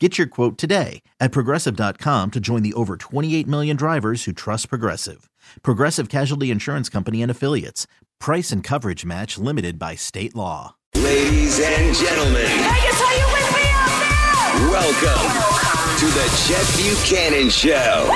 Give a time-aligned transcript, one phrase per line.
[0.00, 4.68] Get your quote today at progressive.com to join the over 28 million drivers who trust
[4.68, 5.30] Progressive.
[5.62, 7.86] Progressive Casualty Insurance Company and Affiliates.
[8.18, 10.74] Price and coverage match limited by state law.
[10.96, 14.70] Ladies and gentlemen, Vegas, are you with me out there?
[14.72, 18.10] welcome to the Chet Buchanan Show.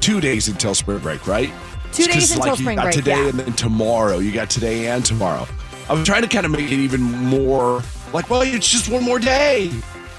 [0.00, 1.50] two days until spring break, right?
[1.92, 3.28] Two It's 'cause, days until like, spring you got break, Today yeah.
[3.28, 4.18] and then tomorrow.
[4.18, 5.46] You got today and tomorrow.
[5.88, 9.18] I'm trying to kind of make it even more like, well, it's just one more
[9.18, 9.70] day.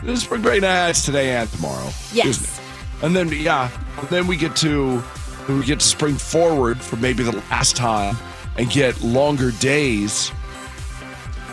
[0.03, 0.61] It's spring break.
[0.61, 1.85] Nah, it's today and tomorrow.
[2.13, 2.27] Yes.
[2.27, 3.03] isn't it?
[3.05, 5.01] And then yeah, and then we get to
[5.47, 8.15] we get to spring forward for maybe the last time
[8.57, 10.31] and get longer days.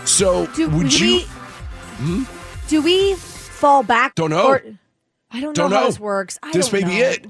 [0.05, 1.21] So Do would we, you?
[1.97, 2.23] Hmm?
[2.69, 4.15] Do we fall back?
[4.15, 4.49] Don't know.
[4.49, 4.63] or-
[5.33, 5.87] I don't know Don't how know.
[5.87, 6.39] this works.
[6.43, 7.27] I this may be it.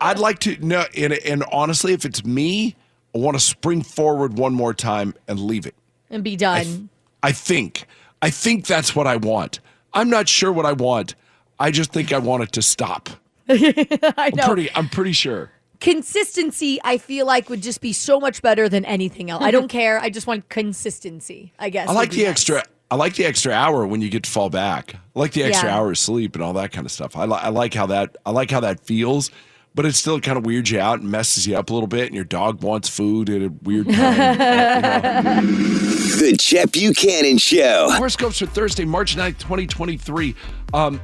[0.00, 2.74] I'd like to know, and, and honestly, if it's me,
[3.14, 5.74] I want to spring forward one more time and leave it.
[6.10, 6.88] and be done.
[7.22, 7.86] I think,
[8.22, 9.60] I think that's what I want.
[9.92, 11.14] I'm not sure what I want.
[11.58, 13.08] I just think I want it to stop.
[13.48, 14.70] I I'm pretty.
[14.74, 15.50] I'm pretty sure.
[15.80, 19.42] consistency, I feel like would just be so much better than anything else.
[19.42, 19.78] I don't mm-hmm.
[19.78, 20.00] care.
[20.00, 21.52] I just want consistency.
[21.58, 21.88] I guess.
[21.88, 22.30] I like the nice.
[22.30, 22.62] extra.
[22.90, 24.94] I like the extra hour when you get to fall back.
[24.94, 25.76] I like the extra Yeah.
[25.76, 27.16] hour of sleep and all that kind of stuff.
[27.16, 28.16] I, li- I like how that.
[28.24, 29.30] I like how that feels.
[29.76, 32.06] But it still kind of weirds you out and messes you up a little bit,
[32.06, 35.42] and your dog wants food at a weird time.
[35.44, 35.62] you know.
[36.16, 37.88] The Chet Buchanan Show.
[37.90, 40.34] Horoscopes for Thursday, March 9th, 2023.
[40.72, 40.98] Um,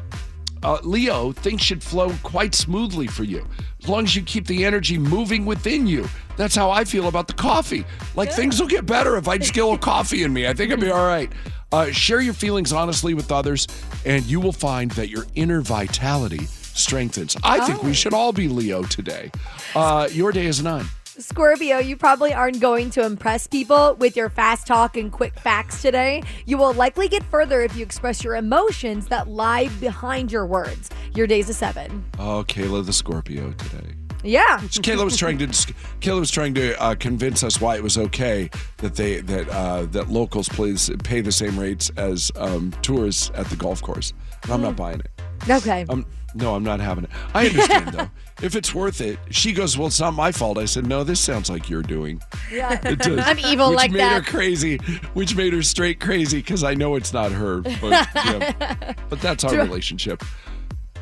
[0.62, 3.46] uh, Leo, things should flow quite smoothly for you
[3.82, 6.08] as long as you keep the energy moving within you.
[6.36, 7.84] That's how I feel about the coffee.
[8.14, 10.46] Like things will get better if I just get a little coffee in me.
[10.46, 11.30] I think I'll be all right.
[11.72, 13.66] Uh, share your feelings honestly with others,
[14.06, 17.36] and you will find that your inner vitality strengthens.
[17.42, 19.30] I think we should all be Leo today.
[19.74, 20.86] Uh, your day is nine.
[21.18, 25.82] Scorpio, you probably aren't going to impress people with your fast talk and quick facts
[25.82, 26.22] today.
[26.46, 30.88] You will likely get further if you express your emotions that lie behind your words.
[31.14, 32.04] Your day's a seven.
[32.18, 33.92] Oh, Kayla the Scorpio today.
[34.24, 34.40] Yeah.
[34.58, 38.48] Kayla was trying to Kayla was trying to uh, convince us why it was okay
[38.78, 43.46] that they that uh, that locals please pay the same rates as um, tourists at
[43.46, 44.12] the golf course.
[44.44, 45.11] And I'm not buying it.
[45.48, 45.84] Okay.
[45.88, 47.10] Um, no, I'm not having it.
[47.34, 48.10] I understand though.
[48.42, 49.76] If it's worth it, she goes.
[49.76, 50.58] Well, it's not my fault.
[50.58, 51.04] I said, no.
[51.04, 52.20] This sounds like you're doing.
[52.50, 52.80] yeah.
[52.92, 53.20] It does.
[53.24, 54.24] I'm evil which like made that.
[54.24, 54.78] her crazy.
[55.14, 57.60] Which made her straight crazy because I know it's not her.
[57.60, 58.94] But, yeah.
[59.08, 60.22] but that's our relationship.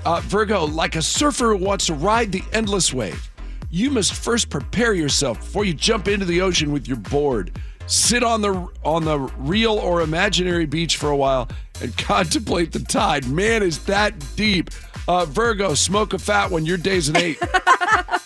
[0.04, 3.30] Uh, Virgo, like a surfer who wants to ride the endless wave,
[3.70, 7.58] you must first prepare yourself before you jump into the ocean with your board.
[7.90, 11.48] Sit on the on the real or imaginary beach for a while
[11.82, 13.28] and contemplate the tide.
[13.28, 14.70] Man, is that deep.
[15.08, 16.64] Uh, Virgo, smoke a fat one.
[16.64, 17.42] Your day's an eight.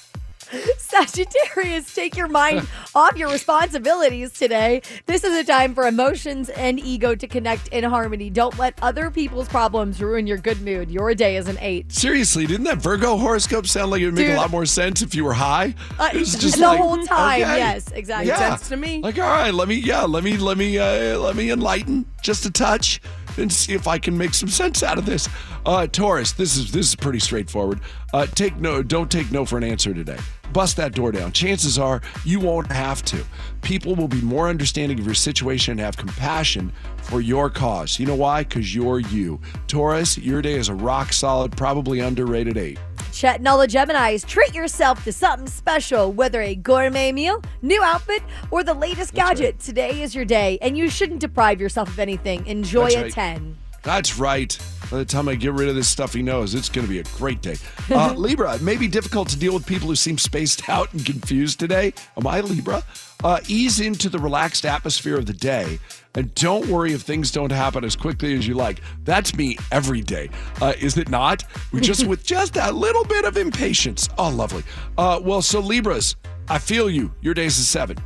[0.78, 4.82] Sagittarius, take your mind off your responsibilities today.
[5.06, 8.30] This is a time for emotions and ego to connect in harmony.
[8.30, 10.90] Don't let other people's problems ruin your good mood.
[10.90, 11.90] Your day is an eight.
[11.92, 14.36] Seriously, didn't that Virgo horoscope sound like it would make Dude.
[14.36, 15.74] a lot more sense if you were high?
[15.98, 17.58] Uh, It was the just like, whole time, okay.
[17.58, 18.28] yes, exactly.
[18.28, 18.56] Yeah.
[18.56, 19.00] Sense to me.
[19.00, 22.46] Like, all right, let me, yeah, let me, let me, uh, let me enlighten just
[22.46, 23.00] a touch
[23.36, 25.28] and see if I can make some sense out of this.
[25.66, 27.80] Uh, Taurus, this is this is pretty straightforward.
[28.12, 30.18] Uh, take no, don't take no for an answer today.
[30.54, 31.32] Bust that door down.
[31.32, 33.24] Chances are you won't have to.
[33.62, 37.98] People will be more understanding of your situation and have compassion for your cause.
[37.98, 38.44] You know why?
[38.44, 39.40] Because you're you.
[39.66, 42.78] Taurus, your day is a rock solid, probably underrated eight.
[43.12, 47.82] Chet and all the Geminis, treat yourself to something special, whether a gourmet meal, new
[47.82, 48.22] outfit,
[48.52, 49.58] or the latest gadget.
[49.58, 52.46] Today is your day, and you shouldn't deprive yourself of anything.
[52.46, 53.12] Enjoy That's a right.
[53.12, 53.58] 10.
[53.82, 54.56] That's right.
[54.90, 57.04] By the time I get rid of this stuffy nose, it's going to be a
[57.16, 57.56] great day.
[57.90, 61.04] Uh, Libra, it may be difficult to deal with people who seem spaced out and
[61.04, 61.92] confused today.
[62.16, 62.82] Am I Libra?
[63.22, 65.78] Uh, ease into the relaxed atmosphere of the day
[66.14, 68.80] and don't worry if things don't happen as quickly as you like.
[69.04, 71.44] That's me every day, uh, is it not?
[71.72, 74.08] We're just with just a little bit of impatience.
[74.18, 74.62] Oh, lovely.
[74.96, 76.16] Uh, well, so Libras,
[76.48, 77.12] I feel you.
[77.20, 77.96] Your day's a seven.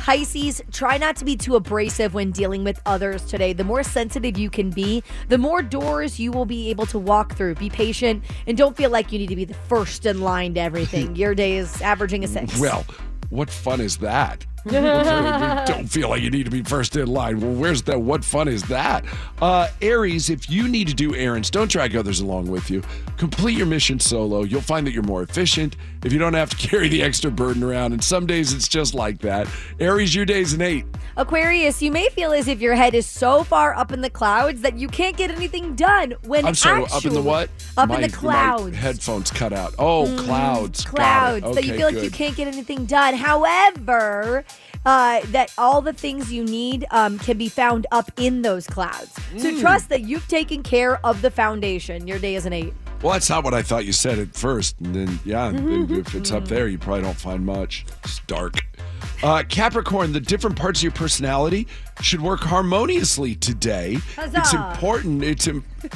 [0.00, 3.52] Pisces, try not to be too abrasive when dealing with others today.
[3.52, 7.34] The more sensitive you can be, the more doors you will be able to walk
[7.36, 7.56] through.
[7.56, 10.60] Be patient and don't feel like you need to be the first in line to
[10.60, 11.14] everything.
[11.20, 12.58] Your day is averaging a six.
[12.58, 12.86] Well,
[13.28, 14.46] what fun is that?
[15.66, 17.40] don't feel like you need to be first in line.
[17.40, 18.00] Well, where's that?
[18.00, 19.04] What fun is that?
[19.40, 22.82] Uh, Aries, if you need to do errands, don't drag others along with you.
[23.16, 24.42] Complete your mission solo.
[24.42, 27.62] You'll find that you're more efficient if you don't have to carry the extra burden
[27.62, 27.92] around.
[27.92, 29.48] And some days it's just like that.
[29.78, 30.84] Aries, your day's an eight.
[31.16, 34.60] Aquarius, you may feel as if your head is so far up in the clouds
[34.62, 36.14] that you can't get anything done.
[36.24, 37.50] When I'm sorry, actually, up in the what?
[37.76, 38.76] Up My- in the clouds.
[38.76, 39.74] headphones cut out.
[39.78, 40.84] Oh, clouds.
[40.84, 40.96] Got it.
[40.96, 43.14] clouds that you Okay, feel like you can't get anything done.
[43.14, 44.44] However,
[44.86, 49.12] uh, that all the things you need um, can be found up in those clouds.
[49.38, 49.60] So Mm.
[49.60, 52.06] trust that you've taken care of the foundation.
[52.06, 52.72] Your day is an eight.
[53.02, 54.78] Well, that's not what I thought you said at first.
[54.80, 57.86] And then, yeah, if it's up there, you probably don't find much.
[58.04, 58.60] It's dark.
[59.22, 61.66] Uh, Capricorn, the different parts of your personality
[62.02, 63.98] should work harmoniously today.
[64.18, 65.22] It's important.
[65.24, 65.64] It's Im-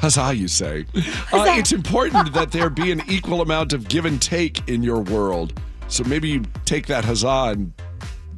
[0.00, 0.86] Huzzah, you say.
[1.32, 5.00] Uh, it's important that there be an equal amount of give and take in your
[5.00, 5.60] world.
[5.88, 7.72] So maybe you take that huzzah and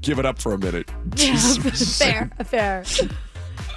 [0.00, 0.90] give it up for a minute.
[1.16, 2.84] fair, fair.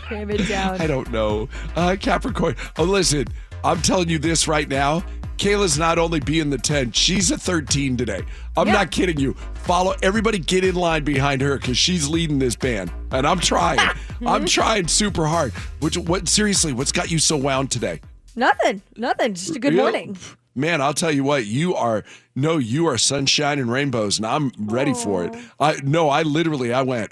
[0.04, 0.82] Cram it down.
[0.82, 1.50] I don't know.
[1.76, 2.56] Uh, Capricorn.
[2.78, 3.28] Oh, listen,
[3.64, 5.04] I'm telling you this right now.
[5.38, 8.22] Kayla's not only being the 10, she's a 13 today.
[8.56, 8.74] I'm Yeah.
[8.74, 9.34] not kidding you.
[9.56, 12.92] Follow everybody, get in line behind her because she's leading this band.
[13.12, 13.80] And I'm trying.
[14.26, 15.52] I'm trying super hard.
[15.82, 18.00] Which, what, seriously, what's got you so wound today?
[18.36, 19.34] Nothing, nothing.
[19.34, 20.18] Just a good Real- morning.
[20.58, 24.52] Man, I'll tell you what, you are no, you are sunshine and rainbows, and I'm
[24.58, 25.36] ready for it.
[25.60, 27.12] I no, I literally I went,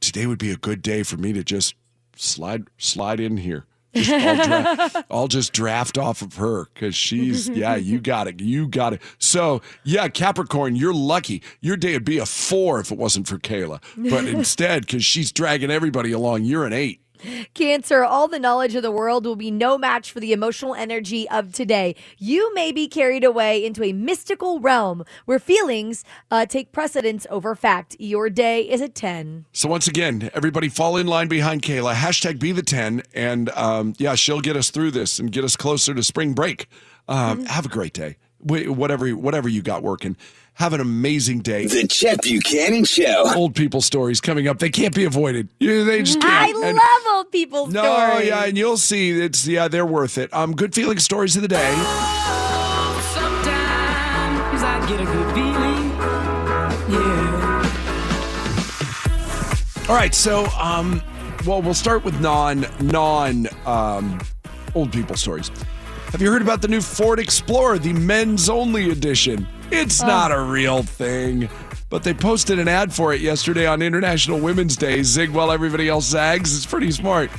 [0.00, 1.74] today would be a good day for me to just
[2.16, 3.66] slide slide in here.
[3.94, 8.40] Just, I'll, just draft off of her because she's yeah, you got it.
[8.40, 9.02] You got it.
[9.18, 11.42] So yeah, Capricorn, you're lucky.
[11.60, 13.82] Your day would be a four if it wasn't for Kayla.
[13.96, 17.01] But instead, because she's dragging everybody along, you're an eight.
[17.54, 21.28] Cancer, all the knowledge of the world will be no match for the emotional energy
[21.28, 21.94] of today.
[22.18, 27.54] You may be carried away into a mystical realm where feelings uh, take precedence over
[27.54, 27.96] fact.
[27.98, 29.46] Your day is a 10.
[29.52, 31.94] So once again, everybody fall in line behind Kayla.
[31.94, 33.02] Hashtag be the 10.
[33.14, 36.68] And um, yeah, she'll get us through this and get us closer to spring break.
[37.08, 38.16] Um, Have a great day.
[38.38, 40.16] Whatever, whatever you got working.
[40.54, 41.66] Have an amazing day.
[41.66, 43.32] The Chet Buchanan Show.
[43.34, 44.58] Old people stories coming up.
[44.58, 45.48] They can't be avoided.
[45.58, 46.64] They just I can't.
[46.64, 48.26] And- love old people's no, stories.
[48.28, 50.32] yeah, and you'll see it's yeah, they're worth it.
[50.32, 51.72] Um, good feeling stories of the day.
[53.14, 55.90] Sometimes I get a good feeling.
[56.92, 57.08] Yeah.
[59.88, 61.02] All right, so um,
[61.46, 64.20] well, we'll start with non non um,
[64.74, 65.50] old people stories.
[66.12, 69.48] Have you heard about the new Ford Explorer, the men's only edition?
[69.70, 70.06] It's oh.
[70.06, 71.48] not a real thing,
[71.88, 75.02] but they posted an ad for it yesterday on International Women's Day.
[75.02, 76.54] Zig while everybody else zags.
[76.54, 77.30] It's pretty smart.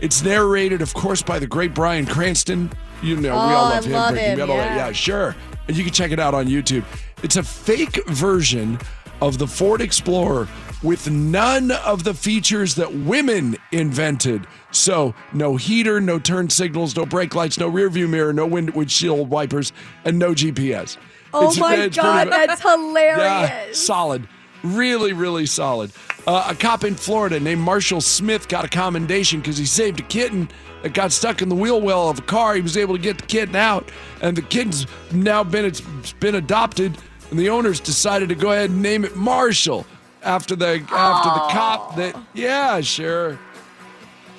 [0.00, 2.70] It's narrated, of course, by the great Bryan Cranston.
[3.02, 3.92] You know, we all Oh, I love him.
[3.92, 4.56] love him, Metal.
[4.56, 4.76] yeah.
[4.76, 5.34] yeah, sure.
[5.68, 6.84] And you can check it out on YouTube.
[7.22, 8.78] It's a fake version
[9.22, 10.46] of the Ford Explorer
[10.82, 14.46] with none of the features that women invented.
[14.70, 18.70] So, no heater, no turn signals, no brake lights, no rear view mirror, no wind
[18.70, 19.72] windshield wipers,
[20.04, 20.96] and no GPS.
[21.34, 23.18] Oh It's- my it's God, pretty- that's hilarious.
[23.18, 24.26] yeah, solid.
[24.62, 25.90] Really, really solid.
[26.26, 30.02] Uh, a cop in Florida named Marshall Smith got a commendation because he saved a
[30.02, 30.50] kitten
[30.82, 32.54] that got stuck in the wheel well of a car.
[32.54, 35.80] He was able to get the kitten out, and the kitten's now been it's
[36.20, 36.96] been adopted.
[37.30, 39.86] And the owners decided to go ahead and name it Marshall
[40.22, 42.16] after the after the cop that.
[42.34, 43.38] Yeah, sure.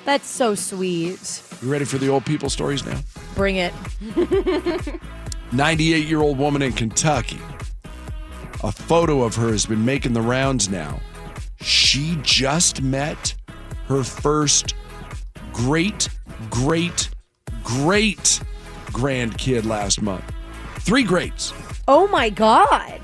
[0.04, 1.42] That's so sweet.
[1.62, 3.00] You ready for the old people stories now?
[3.34, 3.72] Bring it.
[5.52, 7.40] 98 year old woman in Kentucky.
[8.64, 11.00] A photo of her has been making the rounds now.
[11.60, 13.34] She just met
[13.86, 14.74] her first
[15.52, 16.08] great,
[16.50, 17.10] great,
[17.62, 18.40] great
[18.86, 20.24] grandkid last month.
[20.78, 21.52] Three greats.
[21.88, 23.00] Oh my God.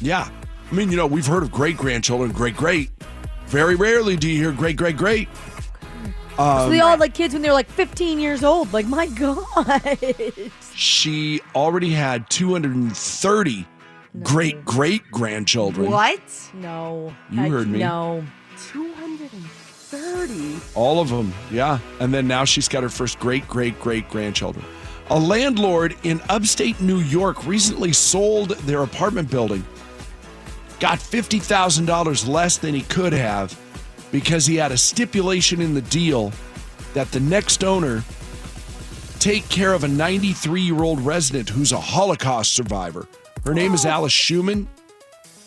[0.00, 0.28] Yeah.
[0.70, 2.90] I mean, you know, we've heard of great grandchildren, great, great.
[3.46, 5.28] Very rarely do you hear great, great, great.
[6.36, 8.72] so they um, all had like kids when they were like 15 years old.
[8.72, 9.98] Like, my God.
[10.74, 13.66] She already had 230
[14.22, 15.90] great, great grandchildren.
[15.90, 16.20] What?
[16.54, 17.12] No.
[17.30, 17.80] You I- heard me.
[17.80, 18.24] No.
[18.72, 20.60] 230.
[20.76, 21.78] All of them, yeah.
[21.98, 24.64] And then now she's got her first great, great, great grandchildren.
[25.08, 29.64] A landlord in upstate New York recently sold their apartment building,
[30.80, 33.58] got $50,000 less than he could have
[34.10, 36.32] because he had a stipulation in the deal
[36.94, 38.02] that the next owner
[39.18, 43.06] take care of a 93 year old resident who's a Holocaust survivor.
[43.44, 44.68] Her name is Alice Schumann.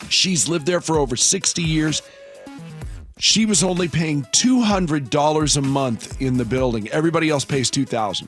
[0.10, 2.02] She's lived there for over 60 years.
[3.18, 6.88] She was only paying $200 a month in the building.
[6.90, 8.28] Everybody else pays 2000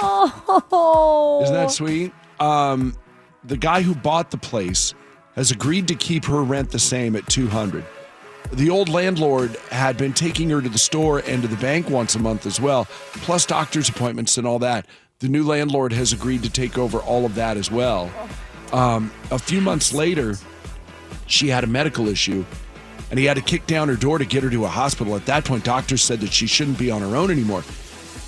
[0.00, 1.40] Oh.
[1.44, 2.12] Isn't that sweet?
[2.40, 2.96] Um,
[3.44, 4.94] the guy who bought the place
[5.34, 7.84] has agreed to keep her rent the same at 200
[8.52, 12.14] The old landlord had been taking her to the store and to the bank once
[12.14, 14.86] a month as well, plus doctor's appointments and all that.
[15.20, 18.10] The new landlord has agreed to take over all of that as well.
[18.72, 20.36] Um, a few months later,
[21.26, 22.44] she had a medical issue
[23.10, 25.14] and he had to kick down her door to get her to a hospital.
[25.14, 27.62] At that point, doctors said that she shouldn't be on her own anymore.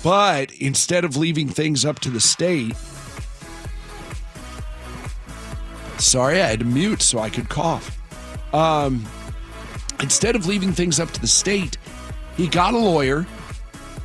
[0.03, 2.75] But instead of leaving things up to the state,
[5.99, 7.97] sorry, I had to mute so I could cough.
[8.53, 9.05] Um,
[10.01, 11.77] instead of leaving things up to the state,
[12.35, 13.25] he got a lawyer,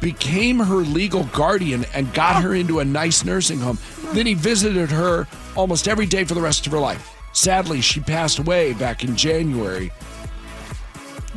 [0.01, 3.79] became her legal guardian, and got her into a nice nursing home.
[4.13, 7.15] Then he visited her almost every day for the rest of her life.
[7.33, 9.91] Sadly, she passed away back in January.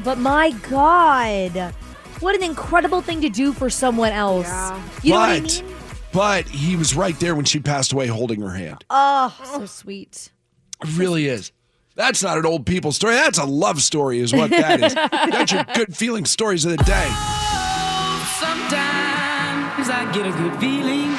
[0.03, 1.73] But my God,
[2.19, 4.47] what an incredible thing to do for someone else.
[5.03, 5.75] You know what I but, mean?
[6.11, 8.83] but he was right there when she passed away holding her hand.
[8.89, 10.31] Oh, so sweet.
[10.83, 11.51] It really is.
[11.95, 13.15] That's not an old people story.
[13.15, 14.93] That's a love story, is what that is.
[15.31, 17.07] That's your good feeling stories of the day.
[18.39, 21.15] Sometimes I get a good feeling.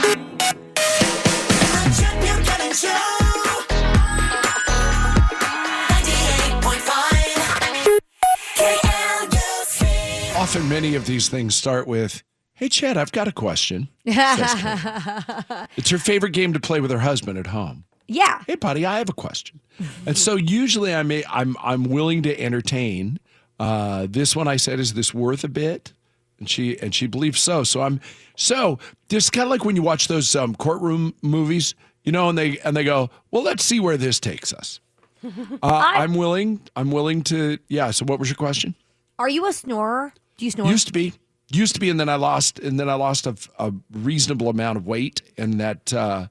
[10.37, 12.23] Often, many of these things start with,
[12.55, 13.89] Hey, Chad, I've got a question.
[14.05, 17.85] It's her favorite game to play with her husband at home.
[18.09, 18.43] Yeah.
[18.47, 19.61] Hey, buddy, I have a question.
[20.07, 23.19] And so usually I'm I'm I'm willing to entertain.
[23.59, 25.93] Uh, this one I said, is this worth a bit?
[26.39, 27.65] And she and she believes so.
[27.65, 28.01] So I'm
[28.37, 32.39] so this kind of like when you watch those um, courtroom movies, you know, and
[32.39, 34.81] they and they go, well, let's see where this takes us.
[35.63, 36.61] Uh, I'm willing.
[36.77, 37.59] I'm willing to.
[37.69, 37.91] Yeah.
[37.91, 38.75] So what was your question?
[39.19, 40.13] Are you a snorer?
[40.37, 40.69] Do you snore?
[40.69, 41.15] Used to be.
[41.51, 44.77] Used to be, and then I lost, and then I lost a, a reasonable amount
[44.79, 46.27] of weight, and that uh,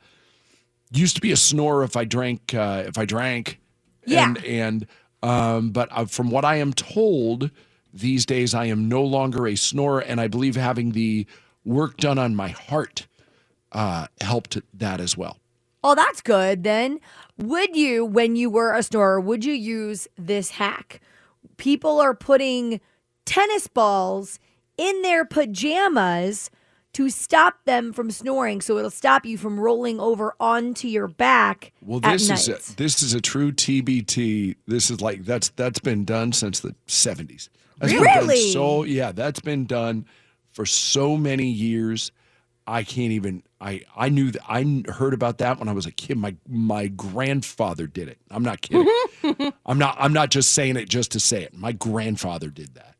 [0.92, 2.54] used to be a snorer if I drank.
[2.54, 3.60] Uh, if I drank,
[4.06, 4.27] Yeah.
[4.27, 4.88] and and
[5.24, 7.50] um, but uh, from what I am told,
[7.94, 11.25] these days I am no longer a snorer, and I believe having the
[11.63, 13.08] work done on my heart
[13.72, 15.39] uh, helped that as well.
[15.84, 17.00] Oh, that's good then.
[17.38, 21.00] Would you, when you were a snorer, would you use this hack?
[21.58, 22.80] People are putting
[23.25, 24.39] tennis balls
[24.77, 26.50] in their pajamas
[26.96, 28.62] to stop them from snoring.
[28.62, 31.74] So it'll stop you from rolling over onto your back.
[31.82, 34.56] Well, this is a, this is a true TBT.
[34.66, 37.50] This is like that's that's been done since the seventies.
[37.80, 38.52] That's been done Really?
[38.52, 40.06] so yeah, that's been done
[40.54, 42.12] for so many years.
[42.66, 43.44] I can't even.
[43.60, 46.18] I I knew that I heard about that when I was a kid.
[46.18, 48.20] My my grandfather did it.
[48.32, 48.88] I'm not kidding.
[49.66, 49.98] I'm not.
[50.00, 51.54] I'm not just saying it just to say it.
[51.54, 52.96] My grandfather did that.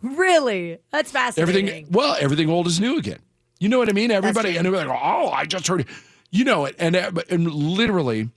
[0.00, 0.78] Really?
[0.90, 1.68] That's fascinating.
[1.68, 1.86] Everything.
[1.90, 3.18] Well, everything old is new again.
[3.58, 4.10] You know what I mean?
[4.10, 5.88] Everybody and everybody go, oh, I just heard it.
[6.30, 8.28] You know it, and and literally,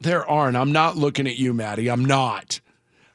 [0.00, 1.88] there are, and I'm not looking at you, Maddie.
[1.88, 2.60] I'm not.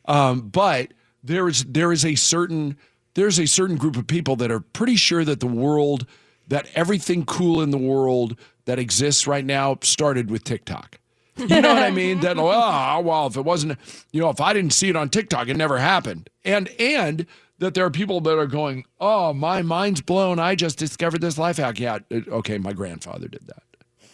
[0.06, 2.78] Um, but there is there is a certain
[3.14, 6.08] there's a certain group of people that are pretty sure that the world
[6.48, 11.00] that everything cool in the world that exists right now started with TikTok.
[11.38, 12.20] You know what I mean?
[12.22, 13.80] That oh well, if it wasn't,
[14.12, 16.30] you know, if I didn't see it on TikTok, it never happened.
[16.44, 17.26] And and
[17.62, 20.40] that there are people that are going, oh, my mind's blown.
[20.40, 21.80] I just discovered this life hack.
[21.80, 23.64] Yeah, it- okay, my grandfather did that.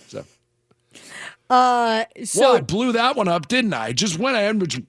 [0.07, 0.25] So
[1.49, 3.93] Uh, so well, I blew that one up, didn't I?
[3.93, 4.83] Just went ahead and just,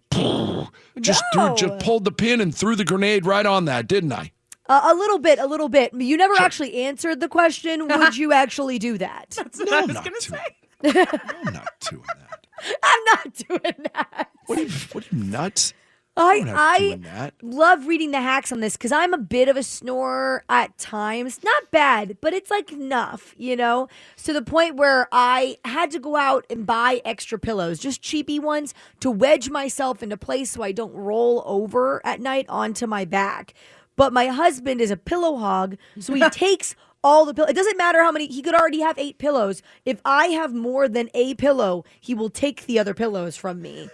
[1.01, 4.33] just threw, just pulled the pin and threw the grenade right on that, didn't I?
[4.69, 5.95] uh, a little bit, a little bit.
[5.95, 7.87] You never actually answered the question.
[7.89, 9.31] Would you actually do that?
[9.37, 10.41] That's No, I'm not doing.
[10.83, 11.05] No,
[11.47, 12.47] I'm not doing that.
[12.83, 14.31] I'm not doing that.
[14.47, 15.73] What are you, what are you nuts?
[16.19, 20.45] I I love reading the hacks on this because I'm a bit of a snorer
[20.49, 21.41] at times.
[21.45, 23.89] Not bad, but it's like enough, you know?
[24.25, 28.39] To the point where I had to go out and buy extra pillows, just cheapy
[28.39, 33.05] ones, to wedge myself into place so I don't roll over at night onto my
[33.05, 33.55] back.
[33.97, 37.51] But my husband is a pillow hog, so he takes all the pillows.
[37.51, 39.63] It doesn't matter how many, he could already have eight pillows.
[39.85, 43.89] If I have more than a pillow, he will take the other pillows from me.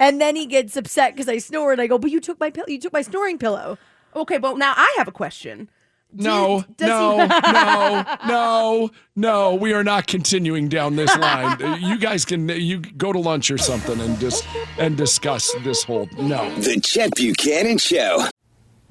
[0.00, 2.50] And then he gets upset because I snore, and I go, "But you took my
[2.50, 2.68] pillow.
[2.68, 3.78] You took my snoring pillow."
[4.14, 5.68] Okay, but now I have a question.
[6.12, 9.54] No, does no, he- no, no, no.
[9.54, 11.82] We are not continuing down this line.
[11.82, 14.46] You guys can you go to lunch or something and just
[14.78, 16.48] and discuss this whole no.
[16.60, 18.24] The Chet Buchanan Show.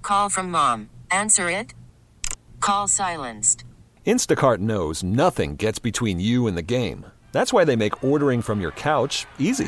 [0.04, 0.90] Call from mom.
[1.10, 1.74] Answer it.
[2.60, 3.64] Call silenced.
[4.06, 7.06] Instacart knows nothing gets between you and the game.
[7.32, 9.68] That's why they make ordering from your couch easy.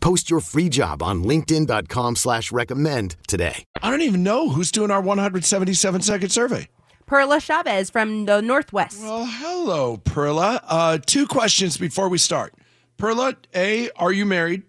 [0.00, 3.64] Post your free job on linkedin.com slash recommend today.
[3.82, 6.68] I don't even know who's doing our 177 second survey.
[7.06, 9.02] Perla Chavez from the Northwest.
[9.02, 10.62] Well, hello, Perla.
[10.66, 12.54] Uh, two questions before we start.
[12.98, 14.62] Perla, A, are you married?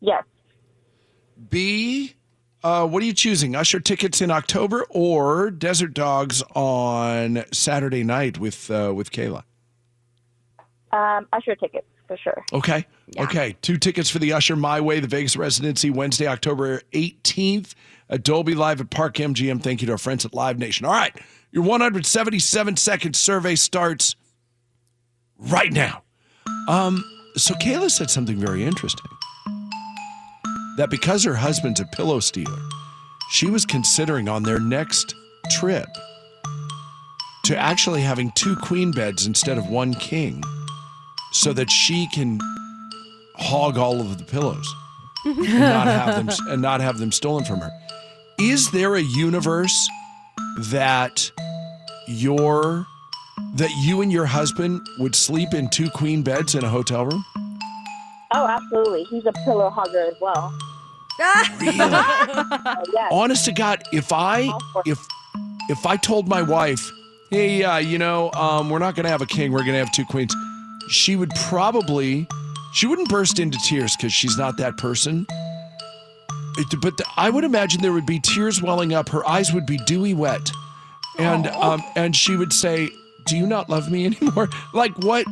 [0.00, 0.24] Yes.
[1.48, 2.14] B,
[2.62, 3.54] uh, what are you choosing?
[3.56, 9.44] Usher tickets in October or Desert Dogs on Saturday night with uh, with Kayla?
[10.92, 12.44] Um, Usher tickets for sure.
[12.52, 12.86] Okay.
[13.16, 13.56] Okay.
[13.62, 17.74] Two tickets for the Usher My Way, the Vegas residency, Wednesday, October 18th
[18.10, 19.62] at Dolby Live at Park MGM.
[19.62, 20.86] Thank you to our friends at Live Nation.
[20.86, 21.14] All right.
[21.52, 24.16] Your 177 second survey starts
[25.38, 26.02] right now.
[26.68, 27.04] Um,
[27.36, 29.10] so Kayla said something very interesting.
[30.76, 32.58] That because her husband's a pillow stealer,
[33.30, 35.14] she was considering on their next
[35.50, 35.88] trip
[37.44, 40.42] to actually having two queen beds instead of one king
[41.32, 42.38] so that she can
[43.36, 44.74] hog all of the pillows
[45.24, 47.70] and not have them and not have them stolen from her.
[48.38, 49.88] Is there a universe
[50.70, 51.30] that
[52.06, 52.86] your
[53.54, 57.24] that you and your husband would sleep in two queen beds in a hotel room?
[58.32, 59.04] Oh, absolutely.
[59.04, 60.52] He's a pillow hugger as well.
[61.20, 61.58] Oh,
[62.92, 63.08] yes.
[63.10, 64.52] Honest to God, if I
[64.86, 64.98] if
[65.68, 66.90] if I told my wife,
[67.30, 69.78] "Hey, uh, you know, um, we're not going to have a king, we're going to
[69.78, 70.34] have two queens,"
[70.90, 72.26] she would probably
[72.74, 75.26] she wouldn't burst into tears because she's not that person.
[76.58, 79.08] It- but I would imagine there would be tears welling up.
[79.08, 80.50] Her eyes would be dewy wet,
[81.18, 82.88] and um, and she would say,
[83.26, 85.24] "Do you not love me anymore?" Like what?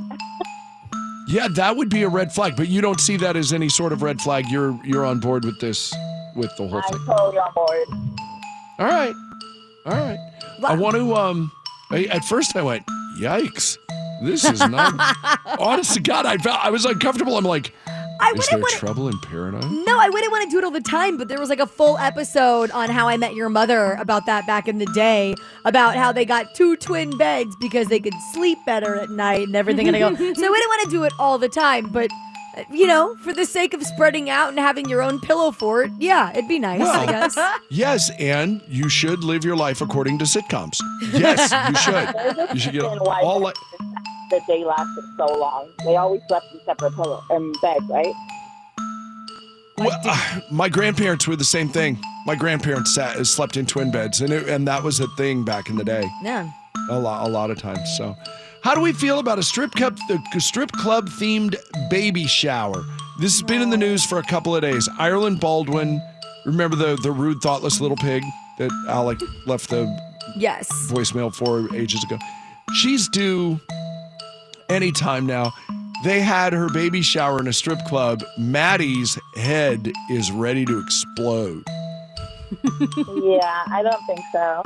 [1.29, 2.55] Yeah, that would be a red flag.
[2.57, 4.49] But you don't see that as any sort of red flag.
[4.49, 5.93] You're you're on board with this,
[6.37, 7.01] with the whole thing.
[7.01, 7.89] I'm totally on board.
[8.79, 9.15] All right.
[9.87, 10.19] All right.
[10.65, 11.51] I want to um
[11.91, 12.85] I, at first I went,
[13.19, 13.77] "Yikes.
[14.23, 14.95] This is not
[15.59, 17.37] Honest to God, I felt I was uncomfortable.
[17.37, 17.73] I'm like,
[18.19, 18.79] I is wouldn't there want to.
[18.79, 19.65] trouble in paradise?
[19.65, 21.67] No, I wouldn't want to do it all the time, but there was like a
[21.67, 25.35] full episode on How I Met Your Mother about that back in the day,
[25.67, 29.55] about how they got two twin beds because they could sleep better at night and
[29.57, 29.87] everything.
[29.87, 32.11] And I go, so I wouldn't want to do it all the time, but
[32.73, 36.31] you know, for the sake of spreading out and having your own pillow fort, yeah,
[36.31, 37.39] it'd be nice, I guess.
[37.71, 40.81] Yes, and you should live your life according to sitcoms.
[41.13, 42.55] Yes, you should.
[42.55, 43.57] You should get all like
[44.31, 45.69] that they lasted so long.
[45.85, 48.15] They always slept in separate pillow and beds, right?
[49.79, 51.99] Well, uh, my grandparents were the same thing.
[52.25, 55.69] My grandparents sat, slept in twin beds, and it, and that was a thing back
[55.69, 56.09] in the day.
[56.23, 56.51] Yeah.
[56.91, 57.87] a lot, a lot of times.
[57.99, 58.17] So,
[58.63, 61.57] how do we feel about a strip club, the strip club themed
[61.91, 62.83] baby shower?
[63.21, 64.89] This has been in the news for a couple of days.
[64.99, 66.01] Ireland Baldwin,
[66.47, 68.23] remember the the rude, thoughtless little pig
[68.59, 69.87] that Alec left the
[70.39, 70.69] Yes.
[70.91, 72.19] voicemail for ages ago.
[72.75, 73.61] She's due
[74.69, 75.53] anytime now.
[76.05, 78.23] They had her baby shower in a strip club.
[78.39, 81.65] Maddie's head is ready to explode.
[82.63, 84.63] yeah, I don't think so.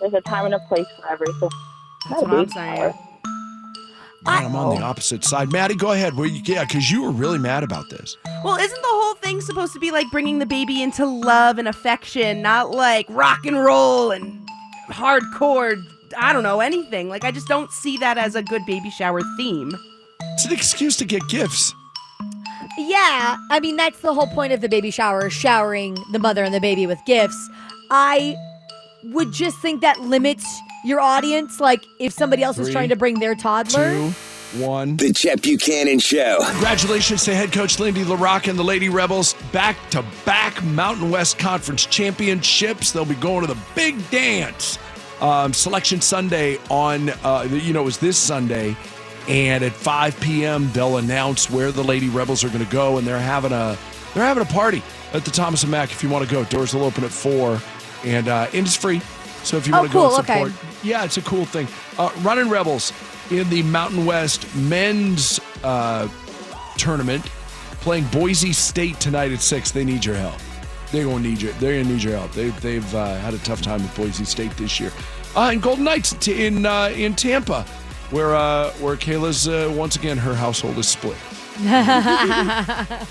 [0.00, 1.50] There's a time and a place for everything.
[2.08, 2.94] That's what I'm saying.
[4.24, 5.52] God, I'm on the opposite side.
[5.52, 6.14] Maddie, go ahead.
[6.14, 8.16] Well, you- yeah, because you were really mad about this.
[8.42, 11.68] Well, isn't the whole thing supposed to be like bringing the baby into love and
[11.68, 14.48] affection, not like rock and roll and
[14.88, 15.80] hardcore,
[16.16, 17.08] I don't know, anything?
[17.08, 19.72] Like, I just don't see that as a good baby shower theme.
[20.34, 21.74] It's an excuse to get gifts.
[22.78, 26.52] Yeah, I mean that's the whole point of the baby shower, showering the mother and
[26.52, 27.48] the baby with gifts.
[27.90, 28.36] I
[29.04, 30.44] would just think that limits
[30.84, 31.58] your audience.
[31.58, 33.92] Like if somebody else is trying to bring their toddler.
[33.92, 34.10] Two,
[34.60, 34.96] one.
[34.98, 36.38] The Chet Buchanan Show.
[36.50, 39.34] Congratulations to head coach Lindy La Rocque and the Lady Rebels.
[39.52, 42.92] Back to back Mountain West Conference championships.
[42.92, 44.78] They'll be going to the big dance.
[45.20, 48.76] Um, Selection Sunday on, uh, you know, it was this Sunday.
[49.28, 52.98] And at 5 p.m., they'll announce where the Lady Rebels are going to go.
[52.98, 53.76] And they're having a
[54.14, 56.44] they're having a party at the Thomas and Mack if you want to go.
[56.44, 57.60] Doors will open at 4.
[58.04, 59.00] And, uh, and it's free.
[59.42, 60.44] So if you Oh, want to go cool, and okay.
[60.50, 61.66] support, yeah, it's a cool thing.
[61.98, 62.92] Uh, Running Rebels
[63.30, 66.08] in the Mountain West men's uh,
[66.78, 67.24] tournament,
[67.80, 69.70] playing Boise State tonight at six.
[69.72, 70.34] They need your help.
[70.92, 71.52] They're gonna need your.
[71.54, 72.32] They're gonna need your help.
[72.32, 74.92] They've they've uh, had a tough time with Boise State this year.
[75.34, 77.62] Uh, and Golden Knights t- in uh, in Tampa,
[78.10, 81.16] where uh, where Kayla's uh, once again her household is split.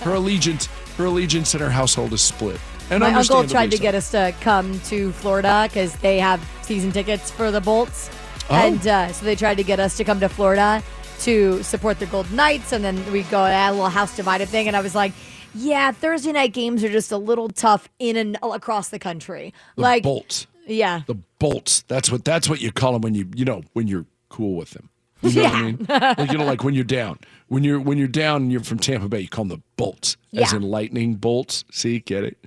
[0.05, 2.59] Her allegiance, her allegiance, and her household is split.
[2.91, 3.81] And My uncle tried to so.
[3.81, 8.09] get us to come to Florida because they have season tickets for the Bolts.
[8.49, 8.53] Oh.
[8.53, 10.83] And uh, so they tried to get us to come to Florida
[11.21, 12.71] to support the Golden Knights.
[12.71, 14.67] And then we go at a little house divided thing.
[14.67, 15.13] And I was like,
[15.55, 19.53] yeah, Thursday night games are just a little tough in and across the country.
[19.75, 20.47] the like, bolts.
[20.67, 21.01] yeah.
[21.07, 21.83] the bolts.
[21.87, 24.71] That's what that's what you call them when you you know when you're cool with
[24.71, 24.89] them.
[25.21, 25.65] You know what I Yeah.
[25.65, 25.85] mean?
[25.89, 27.19] Like, you know, like when you're down.
[27.47, 30.17] When you're when you're down and you're from Tampa Bay, you call them the bolts,
[30.35, 31.63] as in lightning bolts.
[31.71, 32.37] See, get it?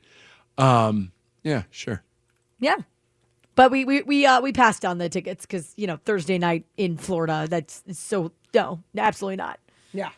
[0.58, 1.12] Um,
[1.44, 2.02] yeah, sure.
[2.60, 2.76] Yeah.
[3.54, 6.64] But we we we uh we passed on the tickets because you know Thursday night
[6.76, 7.46] in Florida.
[7.48, 9.58] That's so no, absolutely not.
[9.92, 10.10] Yeah.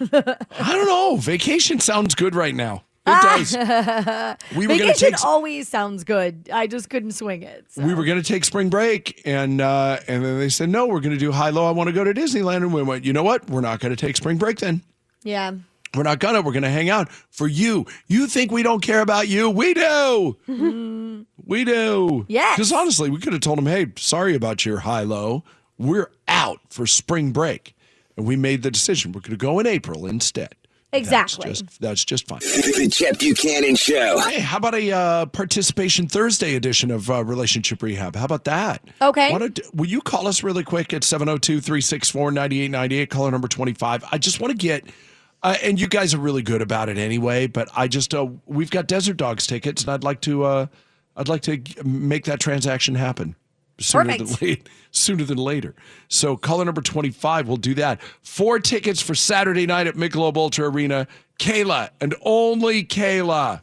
[0.00, 1.16] I don't know.
[1.16, 2.82] Vacation sounds good right now.
[3.08, 4.36] It does.
[4.56, 6.50] We were Vacation take- always sounds good.
[6.52, 7.66] I just couldn't swing it.
[7.68, 7.82] so.
[7.82, 10.86] We were going to take spring break, and uh, and then they said no.
[10.86, 11.66] We're going to do high low.
[11.66, 13.04] I want to go to Disneyland, and we went.
[13.04, 13.48] You know what?
[13.48, 14.82] We're not going to take spring break then.
[15.22, 15.52] Yeah.
[15.94, 16.42] We're not gonna.
[16.42, 17.86] We're gonna hang out for you.
[18.08, 19.48] You think we don't care about you?
[19.48, 20.36] We do.
[21.44, 22.26] We do.
[22.28, 22.54] Yeah.
[22.54, 25.44] Because honestly, we could have told them, hey, sorry about your high low.
[25.78, 27.75] We're out for spring break.
[28.16, 29.12] And we made the decision.
[29.12, 30.54] We're going to go in April instead.
[30.92, 31.48] Exactly.
[31.48, 32.38] That's just, that's just fine.
[32.38, 34.18] The Chet Buchanan Show.
[34.20, 38.16] Hey, how about a uh, participation Thursday edition of uh, Relationship Rehab?
[38.16, 38.82] How about that?
[39.02, 39.30] Okay.
[39.32, 44.04] Why don't- will you call us really quick at 702 364 9898, caller number 25?
[44.10, 44.86] I just want to get,
[45.42, 48.70] uh, and you guys are really good about it anyway, but I just, uh, we've
[48.70, 50.66] got Desert Dogs tickets, and I'd like to, uh,
[51.16, 53.34] I'd like to make that transaction happen
[53.78, 55.74] sooner than late, sooner than later.
[56.08, 58.00] So caller number 25 will do that.
[58.22, 61.06] Four tickets for Saturday night at Michelob Ultra Arena.
[61.38, 63.60] Kayla and only Kayla.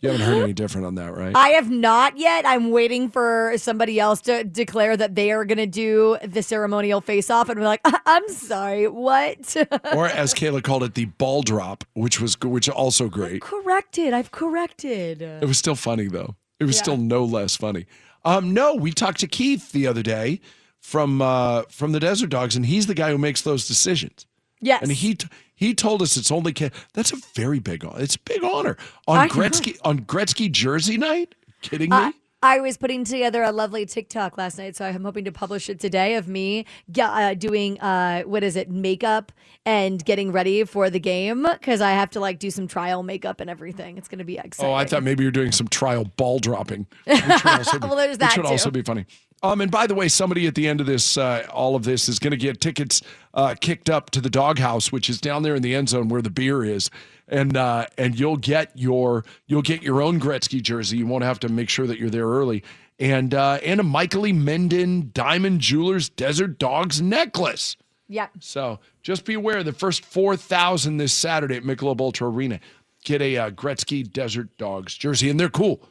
[0.00, 1.34] You haven't heard any different on that, right?
[1.34, 2.46] I have not yet.
[2.46, 7.00] I'm waiting for somebody else to declare that they are going to do the ceremonial
[7.00, 7.48] face off.
[7.48, 9.56] And we're like, I'm sorry, what?
[9.94, 13.40] or as Kayla called it, the ball drop, which was which also great.
[13.40, 14.12] corrected.
[14.12, 15.22] I've corrected.
[15.22, 16.36] It was still funny though.
[16.60, 17.86] It was still no less funny.
[18.24, 20.40] Um, no, we talked to Keith the other day
[20.80, 24.26] from uh, from the Desert Dogs, and he's the guy who makes those decisions.
[24.60, 24.82] Yes.
[24.82, 28.00] And he t- he told us it's only Kay- that's a very big honor.
[28.00, 29.32] It's a big honor on I know.
[29.32, 31.34] Gretzky on Gretzky jersey night.
[31.62, 31.96] Kidding me?
[31.96, 32.12] I,
[32.44, 35.80] I was putting together a lovely TikTok last night, so I'm hoping to publish it
[35.80, 36.66] today of me
[37.00, 39.32] uh, doing uh, what is it, makeup
[39.64, 43.40] and getting ready for the game because I have to like do some trial makeup
[43.40, 43.96] and everything.
[43.96, 44.70] It's going to be exciting.
[44.70, 46.86] Oh, I thought maybe you're doing some trial ball dropping.
[47.06, 49.06] Which would also be, Well, there's which that would also be funny.
[49.42, 52.10] Um, and by the way, somebody at the end of this, uh, all of this,
[52.10, 53.00] is going to get tickets
[53.32, 56.22] uh, kicked up to the doghouse, which is down there in the end zone where
[56.22, 56.90] the beer is,
[57.34, 60.98] and uh, and you'll get your you'll get your own Gretzky jersey.
[60.98, 62.62] You won't have to make sure that you're there early,
[62.98, 64.32] and uh, and a Michael E.
[64.32, 67.76] Minden Diamond Jewelers Desert Dogs necklace.
[68.08, 68.28] Yeah.
[68.38, 72.60] So just be aware the first 4,000 this Saturday at Michelob Ultra Arena
[73.02, 75.82] get a uh, Gretzky Desert Dogs jersey, and they're cool.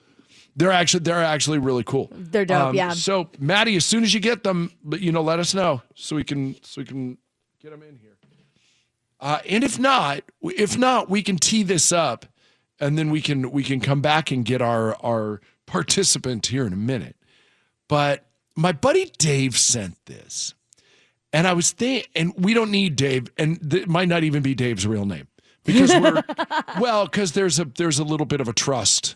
[0.55, 2.09] They're actually they're actually really cool.
[2.13, 2.91] They're dope, yeah.
[2.91, 6.23] So Maddie, as soon as you get them, you know, let us know so we
[6.23, 7.17] can so we can
[7.59, 8.12] get them in here.
[9.23, 12.25] Uh, and if not, if not, we can tee this up,
[12.77, 16.73] and then we can we can come back and get our our participant here in
[16.73, 17.15] a minute.
[17.87, 20.53] But my buddy Dave sent this.
[21.31, 24.53] And I was thinking, and we don't need Dave, and it might not even be
[24.53, 25.29] Dave's real name
[25.63, 26.21] because we're
[26.81, 29.15] well, because there's a there's a little bit of a trust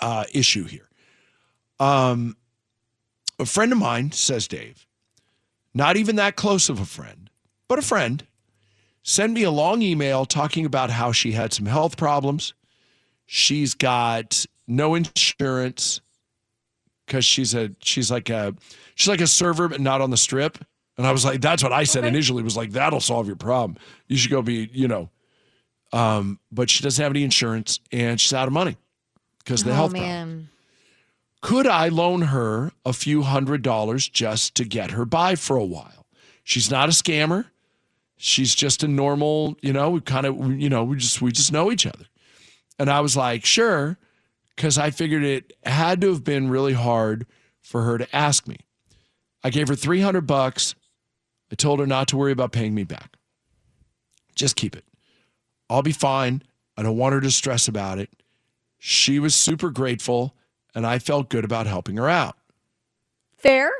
[0.00, 0.88] uh, issue here.
[1.78, 2.38] Um,
[3.38, 4.86] a friend of mine says Dave
[5.74, 7.28] not even that close of a friend,
[7.68, 8.26] but a friend,
[9.06, 12.52] send me a long email talking about how she had some health problems.
[13.24, 16.00] She's got no insurance
[17.06, 18.54] because she's a she's like a
[18.96, 20.58] she's like a server but not on the strip.
[20.98, 22.42] And I was like, that's what I said initially.
[22.42, 23.78] Was like that'll solve your problem.
[24.08, 25.08] You should go be you know.
[25.92, 28.76] Um, but she doesn't have any insurance and she's out of money
[29.38, 30.08] because of the oh health problem.
[31.42, 35.64] Could I loan her a few hundred dollars just to get her by for a
[35.64, 36.06] while?
[36.42, 37.46] She's not a scammer.
[38.16, 41.52] She's just a normal, you know, we kind of, you know, we just we just
[41.52, 42.06] know each other.
[42.78, 43.98] And I was like, sure,
[44.54, 47.26] because I figured it had to have been really hard
[47.60, 48.58] for her to ask me.
[49.44, 50.74] I gave her 300 bucks.
[51.52, 53.16] I told her not to worry about paying me back.
[54.34, 54.84] Just keep it.
[55.68, 56.42] I'll be fine.
[56.76, 58.10] I don't want her to stress about it.
[58.78, 60.34] She was super grateful,
[60.74, 62.36] and I felt good about helping her out.
[63.38, 63.70] Fair.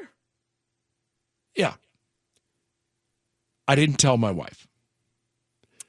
[1.54, 1.74] Yeah.
[3.68, 4.66] I didn't tell my wife.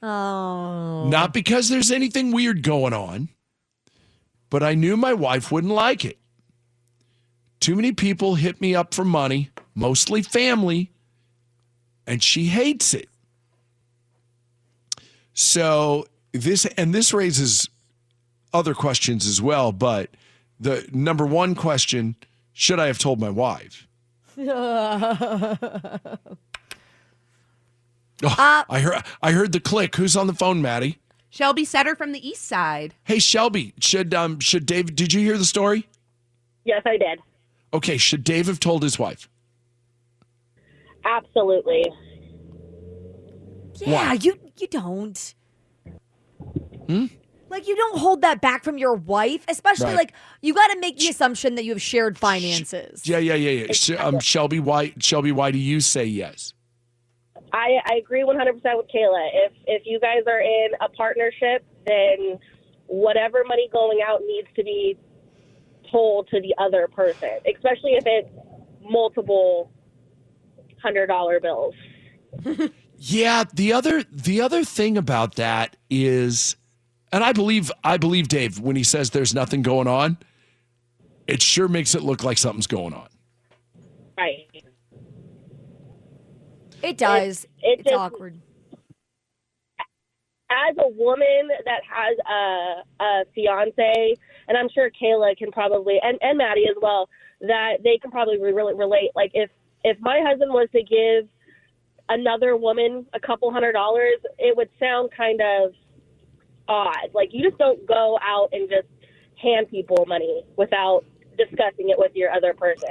[0.01, 1.07] Oh.
[1.07, 3.29] Not because there's anything weird going on,
[4.49, 6.17] but I knew my wife wouldn't like it.
[7.59, 10.91] Too many people hit me up for money, mostly family,
[12.05, 13.09] and she hates it.
[15.33, 17.69] So this and this raises
[18.53, 20.09] other questions as well, but
[20.59, 22.15] the number one question,
[22.53, 23.87] should I have told my wife?
[28.23, 29.95] Oh, Uh, I heard I heard the click.
[29.95, 30.97] Who's on the phone, Maddie?
[31.29, 32.95] Shelby Setter from the East Side.
[33.03, 35.87] Hey Shelby, should um should Dave did you hear the story?
[36.63, 37.19] Yes, I did.
[37.73, 39.29] Okay, should Dave have told his wife?
[41.05, 41.83] Absolutely.
[43.79, 45.35] yeah, you you don't.
[46.87, 47.05] Hmm?
[47.49, 49.95] Like you don't hold that back from your wife, especially Right.
[49.95, 53.07] like you got to make the assumption that you have shared finances.
[53.07, 53.71] Yeah, yeah, yeah, yeah.
[53.71, 56.53] Sh- um, Shelby, why Shelby, why do you say yes?
[57.57, 59.29] I, I agree 100% with Kayla.
[59.33, 62.37] If if you guys are in a partnership, then
[62.85, 64.97] whatever money going out needs to be
[65.91, 68.29] told to the other person, especially if it's
[68.83, 69.71] multiple
[70.81, 71.73] hundred dollar bills.
[72.99, 76.55] Yeah, the other the other thing about that is
[77.11, 80.17] and I believe I believe Dave when he says there's nothing going on,
[81.27, 83.07] it sure makes it look like something's going on.
[84.17, 84.47] Right.
[86.89, 87.45] It does.
[87.61, 88.39] it it's just- awkward.
[90.49, 94.15] As a woman that has a, a fiance,
[94.47, 97.09] and I'm sure Kayla can probably, and, and Maddie as well,
[97.41, 99.11] that they can probably re- really relate.
[99.13, 99.49] Like if
[99.83, 101.27] if my husband was to give
[102.07, 105.73] another woman a couple hundred dollars, it would sound kind of
[106.69, 107.11] odd.
[107.13, 108.87] Like you just don't go out and just
[109.41, 111.03] hand people money without
[111.37, 112.89] discussing it with your other person.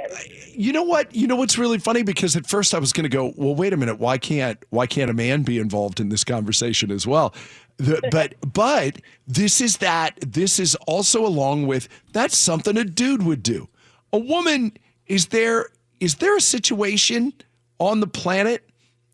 [0.53, 1.13] You know what?
[1.15, 3.73] You know what's really funny because at first I was going to go, well, wait
[3.73, 7.33] a minute, why can't why can't a man be involved in this conversation as well?
[7.77, 13.23] The, but but this is that this is also along with that's something a dude
[13.23, 13.67] would do.
[14.13, 14.73] A woman
[15.05, 17.33] is there is there a situation
[17.79, 18.67] on the planet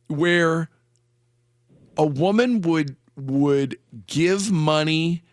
[0.08, 0.69] where
[1.98, 5.24] a woman would would give money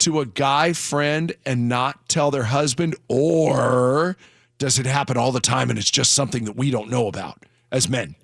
[0.00, 4.16] to a guy friend and not tell their husband or
[4.58, 7.44] does it happen all the time and it's just something that we don't know about
[7.72, 8.14] as men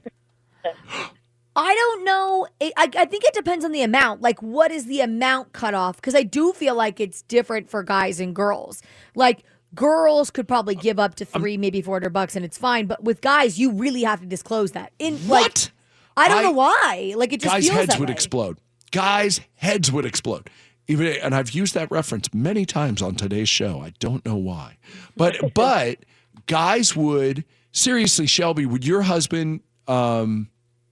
[1.58, 2.46] I don't know.
[2.60, 4.20] I, I think it depends on the amount.
[4.20, 5.96] Like, what is the amount cut off?
[5.96, 8.82] Because I do feel like it's different for guys and girls.
[9.14, 9.42] Like,
[9.74, 12.84] girls could probably give up to Um, three, maybe 400 bucks, and it's fine.
[12.86, 14.92] But with guys, you really have to disclose that.
[14.98, 15.70] In like, What?
[16.14, 17.14] I don't I- know why.
[17.16, 18.12] Like, it just guys heads would way.
[18.14, 18.58] explode
[18.92, 20.48] guys heads would explode
[20.88, 24.76] even and i've used that reference many times on today's show i don't know why
[25.16, 25.98] but but
[26.46, 30.48] guys would seriously shelby would your husband um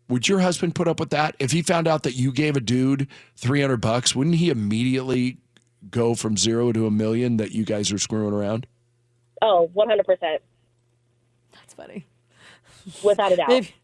[0.08, 2.60] would your husband put up with that if he found out that you gave a
[2.60, 5.38] dude 300 bucks wouldn't he immediately
[5.90, 8.66] go from zero to a million that you guys are screwing around
[9.42, 10.38] Oh, 100%.
[11.52, 12.06] That's funny.
[13.02, 13.48] Without a doubt.
[13.48, 13.74] Maybe-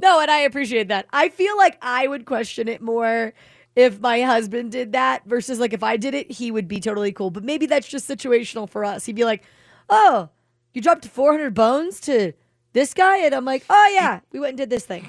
[0.00, 1.06] No, and I appreciate that.
[1.12, 3.34] I feel like I would question it more
[3.76, 7.12] if my husband did that versus like if I did it, he would be totally
[7.12, 7.30] cool.
[7.30, 9.06] But maybe that's just situational for us.
[9.06, 9.42] He'd be like,
[9.88, 10.28] "Oh,
[10.72, 12.32] you dropped 400 bones to
[12.72, 15.08] this guy," and I'm like, "Oh yeah, we went and did this thing."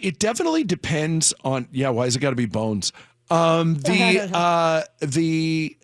[0.00, 1.90] It definitely depends on yeah.
[1.90, 2.92] Why has it got to be bones?
[3.30, 5.76] Um, the uh, the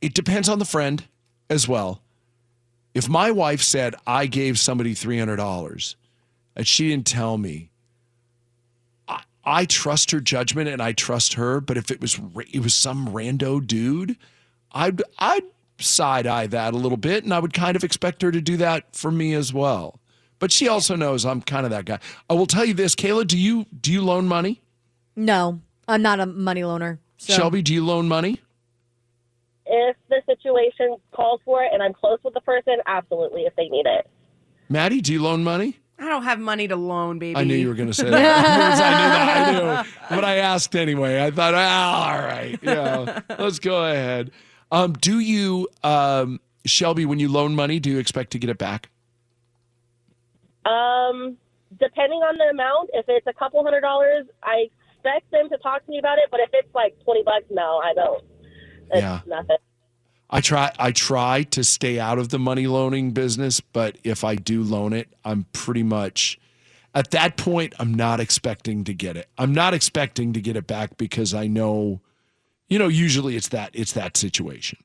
[0.00, 1.04] it depends on the friend
[1.50, 2.02] as well.
[2.94, 5.96] If my wife said I gave somebody three hundred dollars
[6.54, 7.70] and she didn't tell me,
[9.46, 11.60] I, I trust her judgment and I trust her.
[11.60, 12.20] But if it was
[12.52, 14.16] it was some rando dude,
[14.72, 15.44] I'd I'd
[15.78, 18.56] side eye that a little bit, and I would kind of expect her to do
[18.58, 20.00] that for me as well.
[20.38, 21.98] But she also knows I'm kind of that guy.
[22.28, 23.26] I will tell you this, Kayla.
[23.26, 24.62] Do you do you loan money?
[25.14, 26.98] No, I'm not a money loaner.
[27.18, 27.32] So.
[27.32, 28.40] Shelby, do you loan money?
[29.64, 33.68] If the situation calls for it and I'm close with the person, absolutely, if they
[33.68, 34.08] need it.
[34.68, 35.78] Maddie, do you loan money?
[35.98, 37.36] I don't have money to loan, baby.
[37.38, 38.14] I knew you were going to say that.
[38.14, 39.78] I knew that.
[39.78, 40.16] I knew.
[40.16, 41.24] But I asked anyway.
[41.24, 44.30] I thought, ah, all right, yeah, let's go ahead.
[44.70, 48.58] Um, do you, um, Shelby, when you loan money, do you expect to get it
[48.58, 48.90] back?
[50.64, 51.36] Um,
[51.78, 55.84] depending on the amount, if it's a couple hundred dollars, I expect them to talk
[55.84, 56.24] to me about it.
[56.30, 58.24] But if it's like twenty bucks, no, I don't.
[58.90, 59.20] It's Yeah.
[59.26, 59.56] nothing.
[60.28, 64.34] I try I try to stay out of the money loaning business, but if I
[64.34, 66.38] do loan it, I'm pretty much
[66.94, 69.28] at that point I'm not expecting to get it.
[69.38, 72.00] I'm not expecting to get it back because I know
[72.68, 74.78] you know usually it's that it's that situation.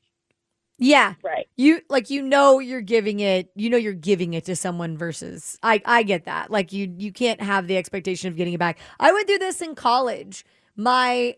[0.78, 1.14] Yeah.
[1.22, 1.48] Right.
[1.56, 5.58] You like you know you're giving it you know you're giving it to someone versus
[5.62, 6.50] I I get that.
[6.50, 8.78] Like you you can't have the expectation of getting it back.
[9.00, 10.44] I went through this in college.
[10.76, 11.36] My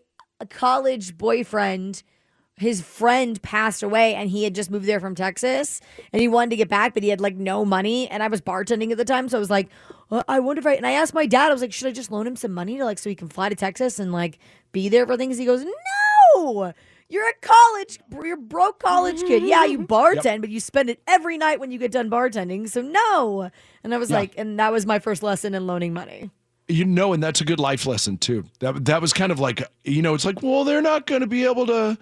[0.49, 2.03] college boyfriend
[2.57, 5.81] his friend passed away and he had just moved there from Texas
[6.13, 8.07] and he wanted to get back but he had like no money.
[8.09, 9.67] And I was bartending at the time so I was like
[10.09, 11.91] well, I wonder if I and I asked my dad I was like should I
[11.91, 14.39] just loan him some money to like so he can fly to Texas and like
[14.71, 15.37] be there for things?
[15.37, 15.65] He goes
[16.35, 16.73] no!
[17.09, 19.43] You're a college you're a broke college kid.
[19.43, 22.81] Yeah you bartend but you spend it every night when you get done bartending so
[22.81, 23.49] no!
[23.83, 24.17] And I was Yeah.
[24.17, 26.29] like and that was my first lesson in loaning money.
[26.67, 28.45] You know and that's a good life lesson too.
[28.59, 31.27] That that was kind of like you know it's like well they're not going to
[31.27, 31.97] be able to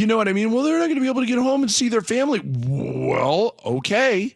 [0.00, 0.50] you know what I mean?
[0.52, 2.40] Well they're not going to be able to get home and see their family.
[2.44, 4.34] Well, okay.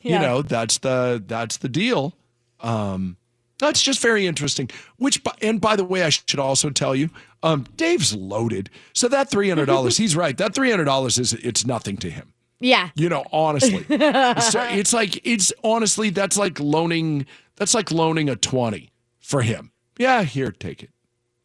[0.00, 0.20] Yeah.
[0.20, 2.14] you know that's the that's the deal.
[2.60, 3.16] Um
[3.58, 4.68] that's just very interesting.
[4.98, 7.10] Which and by the way i should also tell you
[7.42, 8.70] um dave's loaded.
[8.92, 10.36] So that $300 he's right.
[10.36, 12.32] That $300 is it's nothing to him.
[12.60, 12.90] Yeah.
[12.94, 13.84] You know honestly.
[13.88, 17.26] So it's like it's honestly that's like loaning
[17.56, 19.72] that's like loaning a 20 for him.
[19.98, 20.90] Yeah here take it.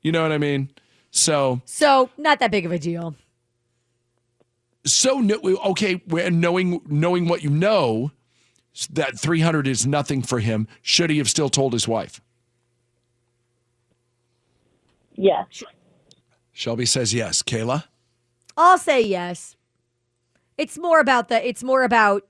[0.02, 0.72] You know what i mean?
[1.12, 3.16] So so not that big of a deal
[4.86, 5.22] so
[5.66, 8.12] okay and knowing knowing what you know
[8.90, 12.22] that 300 is nothing for him should he have still told his wife
[15.16, 15.64] Yes.
[16.52, 17.86] shelby says yes kayla
[18.62, 19.56] I'll say yes.
[20.58, 22.28] It's more about the it's more about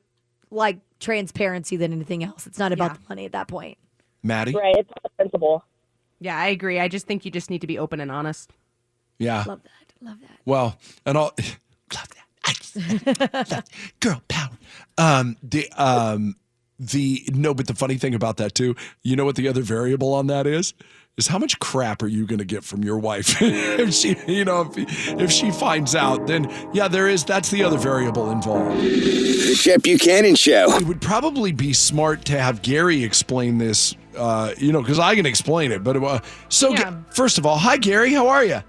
[0.52, 2.46] like transparency than anything else.
[2.46, 3.80] It's not about the money at that point.
[4.22, 4.76] maddie Right.
[4.78, 5.64] It's not principle.
[6.20, 6.80] Yeah, I agree.
[6.80, 8.52] I just think you just need to be open and honest.
[9.18, 9.94] yeah Love that.
[10.08, 10.40] Love that.
[10.46, 11.32] well and all
[11.96, 12.26] love that
[14.00, 14.52] girl power
[14.98, 16.36] um the um
[16.80, 20.14] the no but the funny thing about that too you know what the other variable
[20.14, 20.74] on that is
[21.18, 24.46] is how much crap are you going to get from your wife if she you
[24.46, 28.78] know if, if she finds out then yeah there is that's the other variable involved
[28.80, 30.74] The Chet Buchanan Show.
[30.78, 35.16] it would probably be smart to have Gary explain this, uh, you know, because I
[35.16, 35.84] can explain it.
[35.84, 38.62] But uh, so, Ga- first of all, hi Gary, how are you?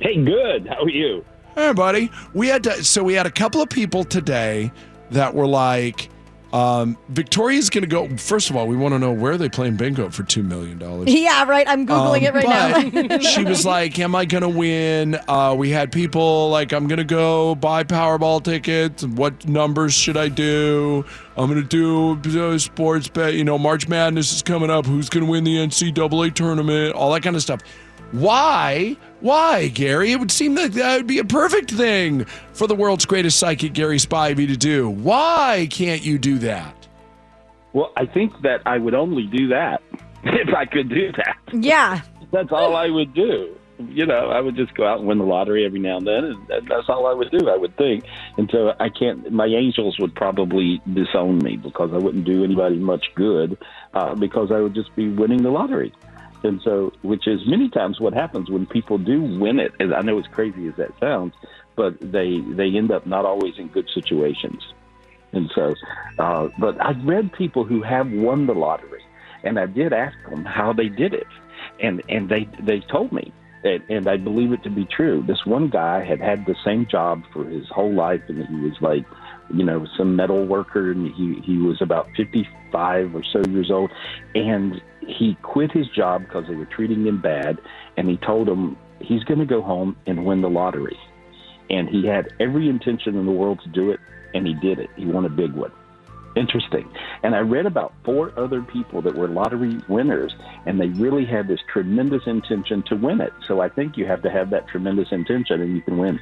[0.00, 0.66] Hey, good.
[0.66, 1.24] How are you?
[1.54, 2.10] Hey, buddy.
[2.32, 4.72] We had to, so we had a couple of people today
[5.10, 6.08] that were like,
[6.52, 8.16] um, Victoria's going to go.
[8.16, 10.78] First of all, we want to know where are they playing bingo for two million
[10.78, 11.12] dollars.
[11.14, 11.66] Yeah, right.
[11.68, 13.14] I'm googling it right now.
[13.14, 17.02] Um, she was like, "Am I gonna win?" Uh, we had people like, "I'm gonna
[17.02, 19.04] go buy Powerball tickets.
[19.04, 21.04] What numbers should I do?
[21.36, 23.34] I'm gonna do uh, sports bet.
[23.34, 24.86] You know, March Madness is coming up.
[24.86, 26.94] Who's gonna win the NCAA tournament?
[26.94, 27.62] All that kind of stuff."
[28.14, 28.96] Why?
[29.18, 30.12] Why, Gary?
[30.12, 33.72] It would seem that that would be a perfect thing for the world's greatest psychic,
[33.72, 34.88] Gary Spivey, to do.
[34.88, 36.86] Why can't you do that?
[37.72, 39.82] Well, I think that I would only do that
[40.22, 41.36] if I could do that.
[41.52, 42.02] yeah.
[42.30, 43.56] That's all I would do.
[43.88, 46.24] You know, I would just go out and win the lottery every now and then,
[46.24, 47.48] and that's all I would do.
[47.48, 48.04] I would think,
[48.38, 49.32] and so I can't.
[49.32, 53.58] My angels would probably disown me because I wouldn't do anybody much good,
[53.92, 55.92] uh, because I would just be winning the lottery.
[56.44, 59.72] And so, which is many times what happens when people do win it.
[59.80, 61.34] And I know as crazy as that sounds,
[61.74, 64.62] but they they end up not always in good situations.
[65.32, 65.74] And so,
[66.18, 69.02] uh, but I've read people who have won the lottery,
[69.42, 71.26] and I did ask them how they did it,
[71.80, 73.32] and and they they told me,
[73.64, 75.24] and, and I believe it to be true.
[75.26, 78.80] This one guy had had the same job for his whole life, and he was
[78.80, 79.04] like,
[79.52, 83.70] you know, some metal worker, and he he was about fifty five or so years
[83.70, 83.90] old,
[84.34, 84.80] and
[85.18, 87.58] he quit his job because they were treating him bad,
[87.96, 90.98] and he told them he's going to go home and win the lottery,
[91.70, 94.00] and he had every intention in the world to do it,
[94.34, 94.90] and he did it.
[94.96, 95.72] He won a big one.
[96.36, 96.90] Interesting.
[97.22, 100.34] And I read about four other people that were lottery winners,
[100.66, 103.32] and they really had this tremendous intention to win it.
[103.46, 106.18] So I think you have to have that tremendous intention, and you can win.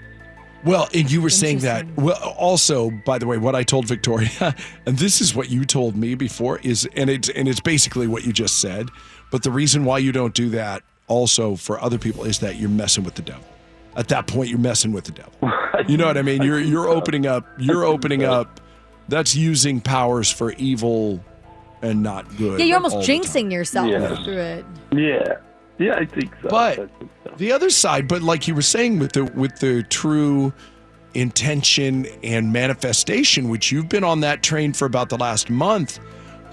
[0.65, 1.87] Well, and you were saying that.
[1.97, 4.55] Well, also, by the way, what I told Victoria,
[4.87, 8.25] and this is what you told me before, is and it's and it's basically what
[8.25, 8.89] you just said.
[9.31, 12.69] But the reason why you don't do that also for other people is that you're
[12.71, 13.45] messing with the devil.
[13.97, 15.33] At that point, you're messing with the devil.
[15.89, 16.43] You know what I mean?
[16.43, 17.47] You're you're opening up.
[17.59, 18.61] You're opening up.
[19.09, 21.23] That's using powers for evil
[21.83, 22.61] and not good.
[22.61, 24.15] Yeah, you're almost jinxing yourself Yeah.
[24.25, 24.65] through it.
[24.93, 25.35] Yeah.
[25.79, 26.49] Yeah, I think so.
[26.49, 26.89] But
[27.37, 30.53] the other side, but like you were saying with the with the true
[31.15, 35.99] intention and manifestation, which you've been on that train for about the last month,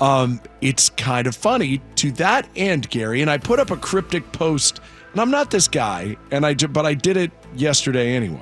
[0.02, 3.22] um, it's kind of funny to that end, Gary.
[3.22, 4.80] And I put up a cryptic post,
[5.12, 8.42] and I'm not this guy, and I but I did it yesterday anyway.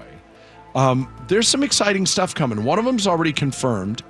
[0.76, 2.64] Um, there's some exciting stuff coming.
[2.64, 4.04] One of them's already confirmed,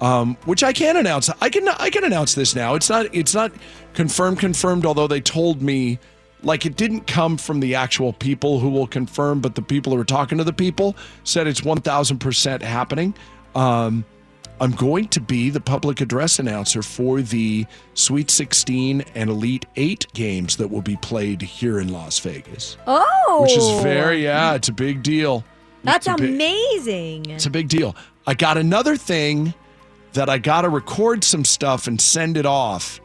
[0.00, 1.30] um, which I can announce.
[1.40, 2.74] I can I can announce this now.
[2.74, 3.52] It's not it's not
[3.94, 4.84] confirmed confirmed.
[4.84, 6.00] Although they told me
[6.42, 10.00] like it didn't come from the actual people who will confirm, but the people who
[10.00, 13.14] are talking to the people said it's one thousand percent happening.
[13.54, 14.04] Um,
[14.60, 17.64] I'm going to be the public address announcer for the
[17.94, 22.76] Sweet 16 and Elite 8 games that will be played here in Las Vegas.
[22.88, 25.44] Oh, Which is very, yeah, it's a big deal.
[25.84, 27.30] That's It's big- amazing.
[27.30, 27.94] it's a big deal.
[28.26, 29.54] I got another thing
[30.14, 33.00] that I got to record some stuff and send it off.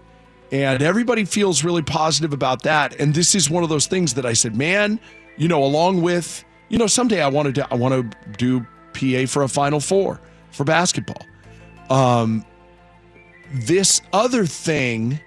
[0.54, 3.00] And everybody feels really positive about that.
[3.00, 5.00] And this is one of those things that I said, man,
[5.36, 8.60] you know, along with, you know, someday I want to I want to do
[8.94, 11.26] PA for a Final Four for basketball.
[11.90, 12.46] Um,
[13.52, 15.20] this other thing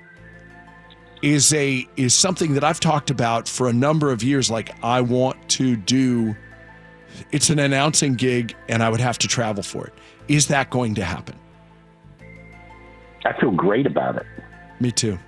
[1.22, 4.48] is a is something that I've talked about for a number of years.
[4.48, 6.36] Like I want to do
[7.32, 9.94] it's an announcing gig and I would have to travel for it.
[10.28, 11.36] Is that going to happen?
[13.24, 14.26] I feel great about it.
[14.80, 15.18] Me too.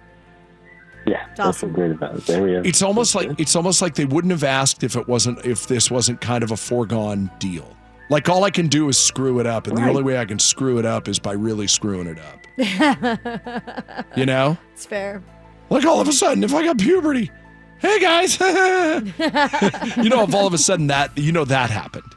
[1.07, 2.27] Yeah, I feel great about it.
[2.27, 2.63] There we are.
[2.67, 5.91] It's almost like it's almost like they wouldn't have asked if it wasn't if this
[5.91, 7.77] wasn't kind of a foregone deal.
[8.11, 10.39] Like all I can do is screw it up, and the only way I can
[10.39, 12.47] screw it up is by really screwing it up.
[14.17, 14.57] You know?
[14.73, 15.23] it's fair.
[15.71, 17.31] Like all of a sudden, if I got puberty,
[17.79, 22.15] hey guys, you know, if all of a sudden that you know that happened.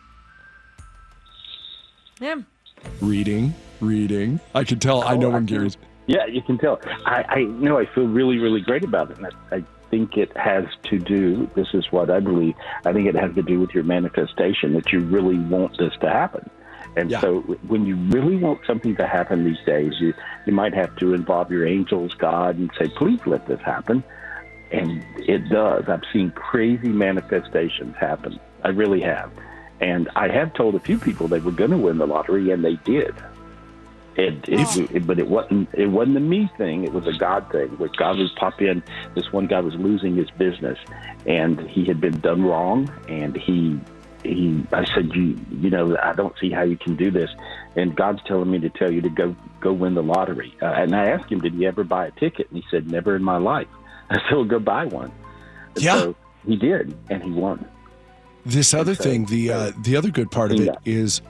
[2.19, 2.37] Yeah.
[3.01, 4.39] Reading, reading.
[4.55, 5.03] I can tell.
[5.03, 5.77] I oh, know when Gary's.
[6.07, 6.79] Yeah, you can tell.
[7.05, 9.17] I, I know I feel really, really great about it.
[9.17, 13.07] And I, I think it has to do, this is what I believe, I think
[13.07, 16.49] it has to do with your manifestation that you really want this to happen.
[16.97, 20.13] And so when you really want something to happen these days, you,
[20.45, 24.03] you might have to involve your angels, God, and say, please let this happen.
[24.71, 25.87] And it does.
[25.87, 28.39] I've seen crazy manifestations happen.
[28.63, 29.31] I really have.
[29.79, 32.63] And I have told a few people they were going to win the lottery, and
[32.63, 33.15] they did.
[34.15, 35.69] It, it, it, but it wasn't.
[35.73, 36.83] It wasn't a me thing.
[36.83, 37.69] It was a God thing.
[37.77, 38.83] Where God would pop in.
[39.15, 40.77] This one guy was losing his business,
[41.25, 42.91] and he had been done wrong.
[43.07, 43.79] And he,
[44.23, 44.65] he.
[44.73, 47.29] I said, you, you know, I don't see how you can do this.
[47.77, 50.53] And God's telling me to tell you to go, go win the lottery.
[50.61, 52.49] Uh, and I asked him, did he ever buy a ticket?
[52.49, 53.67] And he said, never in my life.
[54.09, 55.11] I said, well, go buy one.
[55.75, 55.99] And Yeah.
[55.99, 57.65] So he did, and he won.
[58.45, 61.21] This other thing, the uh, the other good part of it is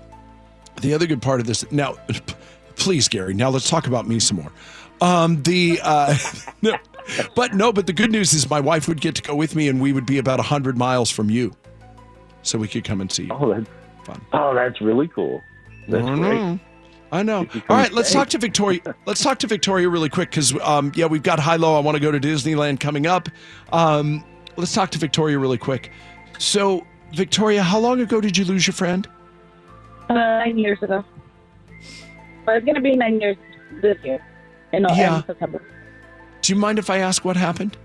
[0.81, 1.69] the other good part of this.
[1.71, 1.95] Now,
[2.81, 3.33] please, Gary.
[3.33, 4.51] Now let's talk about me some more.
[5.01, 6.17] Um, the uh,
[6.61, 6.77] no,
[7.35, 9.67] but no, but the good news is my wife would get to go with me,
[9.67, 11.53] and we would be about hundred miles from you,
[12.41, 13.33] so we could come and see you.
[13.33, 13.69] Oh, that's
[14.05, 14.21] fun.
[14.33, 15.41] Oh, that's really cool.
[15.87, 16.33] That's I great.
[16.33, 16.59] know.
[17.13, 17.39] I know.
[17.69, 18.79] All right, let's talk to Victoria.
[19.05, 21.75] Let's talk to Victoria really quick because, um, yeah, we've got high low.
[21.75, 23.27] I want to go to Disneyland coming up.
[23.73, 24.23] Um,
[24.55, 25.91] let's talk to Victoria really quick.
[26.39, 29.09] So, Victoria, how long ago did you lose your friend?
[30.07, 31.03] Uh, nine years ago.
[32.51, 33.37] But it's gonna be nine years
[33.81, 34.19] this year.
[34.73, 35.19] In Yeah.
[35.19, 35.61] in September.
[36.41, 37.77] Do you mind if I ask what happened?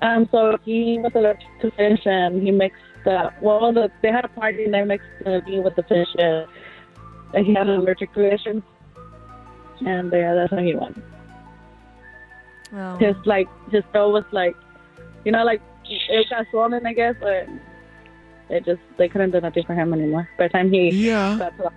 [0.00, 3.70] Um, so he was allergic to fish, and he mixed the well.
[3.74, 7.52] The, they had a party, and they mixed the meat with the fish, and he
[7.52, 8.62] had an allergic reaction,
[9.84, 10.96] and yeah, that's when he went.
[12.74, 12.96] Oh.
[12.96, 14.56] His like his throat was like,
[15.26, 17.46] you know, like it got swollen, I guess, but
[18.48, 20.28] it just they couldn't do nothing for him anymore.
[20.38, 21.36] By the time he Yeah.
[21.38, 21.72] got to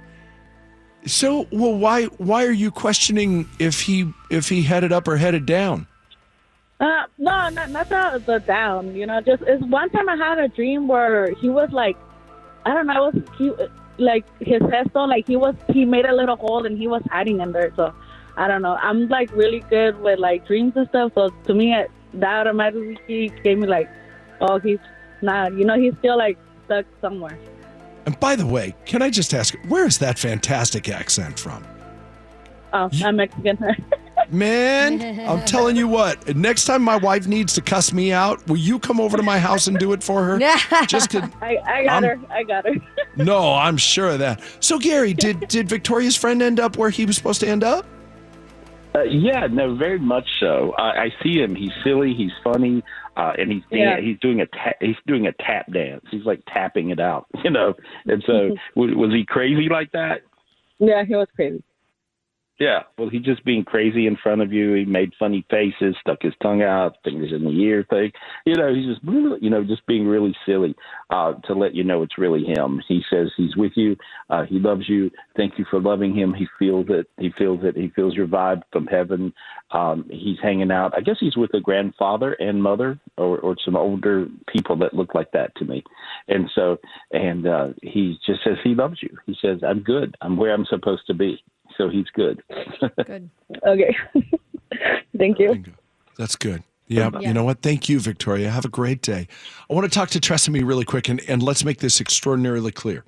[1.06, 5.46] So, well, why why are you questioning if he if he headed up or headed
[5.46, 5.88] down?
[6.80, 8.96] Uh, no, not not the, the down.
[8.96, 11.98] You know, just it's one time I had a dream where he was like,
[12.66, 16.14] I don't know, it was he like his headstone, like he was he made a
[16.14, 17.74] little hole and he was hiding in there.
[17.76, 17.94] So
[18.38, 18.76] I don't know.
[18.76, 21.12] I'm like really good with like dreams and stuff.
[21.16, 23.90] So to me, it, that automatically gave me like,
[24.42, 24.80] oh, he's
[25.22, 25.54] not.
[25.54, 27.38] You know, he's still like stuck somewhere.
[28.10, 31.64] And by the way, can I just ask, where is that fantastic accent from?
[32.74, 33.60] Oh, I'm Mexican.
[34.32, 36.36] Man, I'm telling you what.
[36.36, 39.38] Next time my wife needs to cuss me out, will you come over to my
[39.38, 40.40] house and do it for her?
[40.88, 42.20] Just to, I, I got I'm- her.
[42.32, 42.74] I got her.
[43.16, 44.42] no, I'm sure of that.
[44.60, 47.86] So Gary, did did Victoria's friend end up where he was supposed to end up?
[48.96, 50.74] Uh, yeah, no, very much so.
[50.78, 51.56] I, I see him.
[51.56, 52.14] He's silly.
[52.16, 52.84] He's funny,
[53.16, 54.00] uh, and he's Yeah.
[54.00, 56.04] he's doing a ta- he's doing a tap dance.
[56.10, 57.76] He's like tapping it out, you know.
[58.06, 60.22] And so, was, was he crazy like that?
[60.80, 61.62] Yeah, he was crazy.
[62.60, 62.84] Yeah.
[62.98, 64.74] Well, he just being crazy in front of you.
[64.74, 68.12] He made funny faces, stuck his tongue out, fingers in the ear thing.
[68.46, 69.02] You know, he's just,
[69.42, 70.76] you know, just being really silly
[71.10, 72.82] uh, to let you know it's really him.
[72.86, 73.96] He says he's with you.
[74.30, 75.10] Uh, he loves you.
[75.38, 76.34] Thank you for loving him.
[76.34, 77.08] He feels it.
[77.18, 77.78] He feels it.
[77.78, 79.34] He feels your vibe from heaven.
[79.72, 80.94] Um, he's hanging out.
[80.98, 85.16] I guess he's with a grandfather and mother or, or some older people that look
[85.16, 85.82] like that to me.
[86.28, 86.78] And so,
[87.12, 89.16] and uh, he just says he loves you.
[89.26, 90.18] He says, I'm good.
[90.20, 91.42] I'm where I'm supposed to be.
[91.80, 92.44] So he's good.
[93.06, 93.30] Good.
[93.66, 93.96] Okay.
[95.18, 95.64] Thank you.
[96.18, 96.62] That's good.
[96.88, 97.28] Yeah, Yeah.
[97.28, 97.62] you know what?
[97.62, 98.50] Thank you, Victoria.
[98.52, 99.28] Have a great day.
[99.70, 103.04] I want to talk to Tresemme really quick, and, and let's make this extraordinarily clear.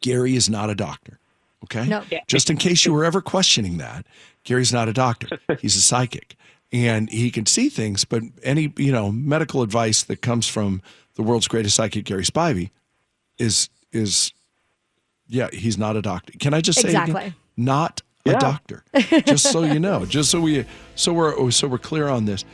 [0.00, 1.18] Gary is not a doctor,
[1.64, 1.86] okay?
[1.86, 2.02] No.
[2.26, 4.04] Just in case you were ever questioning that,
[4.44, 5.28] Gary's not a doctor.
[5.60, 6.36] He's a psychic,
[6.72, 8.04] and he can see things.
[8.04, 10.82] But any you know medical advice that comes from
[11.14, 12.70] the world's greatest psychic, Gary Spivey,
[13.38, 14.32] is is
[15.28, 16.32] yeah, he's not a doctor.
[16.38, 17.34] Can I just say it again?
[17.56, 17.64] Exactly.
[17.64, 18.84] not a doctor?
[19.26, 22.44] just so you know, just so we so we're so we're clear on this.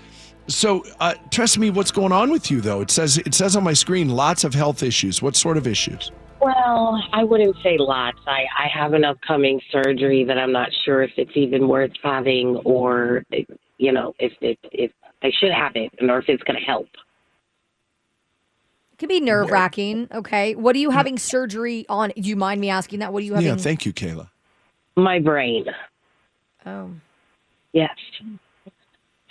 [0.47, 2.81] So, uh, trust me, what's going on with you though?
[2.81, 5.23] It says it says on my screen lots of health issues.
[5.23, 6.11] What sort of issues?
[6.41, 8.19] Well, I wouldn't say lots.
[8.27, 12.57] I, I have an upcoming surgery that I'm not sure if it's even worth having
[12.65, 13.25] or,
[13.77, 14.91] you know, if, if, if
[15.23, 16.89] I should have it or if it's going to help.
[18.93, 20.09] It can be nerve wracking.
[20.11, 20.55] Okay.
[20.55, 22.11] What are you having surgery on?
[22.17, 23.13] Do you mind me asking that?
[23.13, 23.47] What are you having?
[23.47, 24.31] Yeah, thank you, Kayla.
[24.97, 25.67] My brain.
[26.67, 26.91] Oh.
[27.73, 27.91] Yes.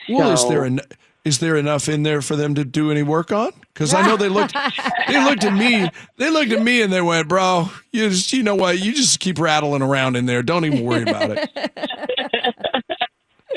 [0.07, 0.79] Well, is there en-
[1.25, 3.51] is there enough in there for them to do any work on?
[3.73, 4.53] Because I know they looked
[5.07, 8.41] they looked at me they looked at me and they went, "Bro, you just you
[8.41, 8.79] know what?
[8.79, 10.41] You just keep rattling around in there.
[10.41, 11.49] Don't even worry about it."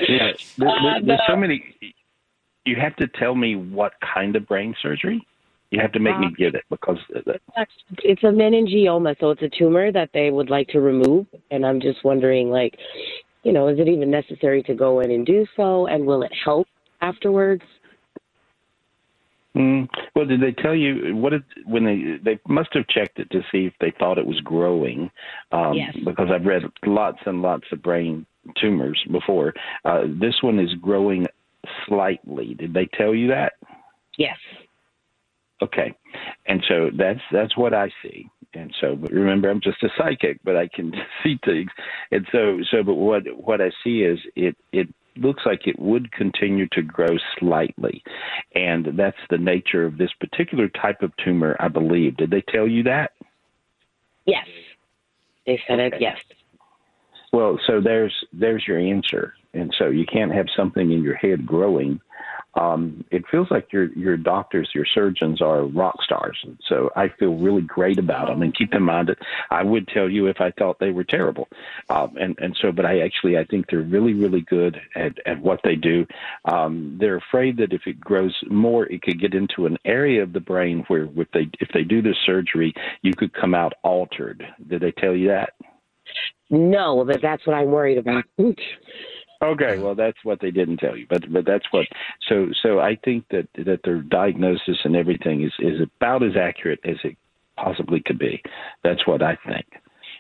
[0.09, 1.75] Yeah, there, Uh, there- there's so many.
[2.65, 5.25] You have to tell me what kind of brain surgery.
[5.73, 6.99] You have to make me Uh, get it because
[8.05, 11.27] It's a meningioma, so it's a tumor that they would like to remove.
[11.51, 12.79] And I'm just wondering, like,
[13.43, 15.87] you know, is it even necessary to go in and do so?
[15.87, 16.69] And will it help
[17.01, 17.63] afterwards?
[19.57, 23.31] Mm, well, did they tell you what did when they they must have checked it
[23.31, 25.11] to see if they thought it was growing?
[25.53, 25.97] Um, Yes.
[26.05, 28.27] Because I've read lots and lots of brain
[28.61, 29.55] tumors before.
[29.87, 31.27] Uh, this one is growing
[31.87, 32.55] slightly.
[32.55, 33.55] Did they tell you that?
[34.19, 34.37] Yes.
[35.63, 35.95] Okay,
[36.47, 38.29] and so that's that's what I see.
[38.55, 40.93] And so, but remember, I'm just a psychic, but I can
[41.23, 41.71] see things.
[42.11, 46.11] And so, so, but what what I see is it it looks like it would
[46.13, 48.03] continue to grow slightly,
[48.55, 52.17] and that's the nature of this particular type of tumor, I believe.
[52.17, 53.13] Did they tell you that?
[54.27, 54.47] Yes.
[55.47, 56.19] They said it, yes.
[57.33, 61.47] Well, so there's there's your answer, and so you can't have something in your head
[61.47, 62.01] growing.
[62.55, 67.09] Um, it feels like your your doctors, your surgeons are rock stars, and so I
[67.09, 68.43] feel really great about them.
[68.43, 69.19] And keep in mind that
[69.51, 71.49] I would tell you if I thought they were terrible,
[71.89, 75.41] um, and and so, but I actually I think they're really really good at at
[75.41, 76.07] what they do.
[76.45, 80.33] Um, they're afraid that if it grows more, it could get into an area of
[80.33, 84.45] the brain where if they if they do this surgery, you could come out altered.
[84.69, 85.55] Did they tell you that?
[86.51, 88.25] No, but that's what I'm worried about.
[89.43, 91.87] Okay, well that's what they didn't tell you, but but that's what.
[92.29, 96.79] So so I think that that their diagnosis and everything is is about as accurate
[96.85, 97.17] as it
[97.57, 98.41] possibly could be.
[98.85, 99.67] That's what I think.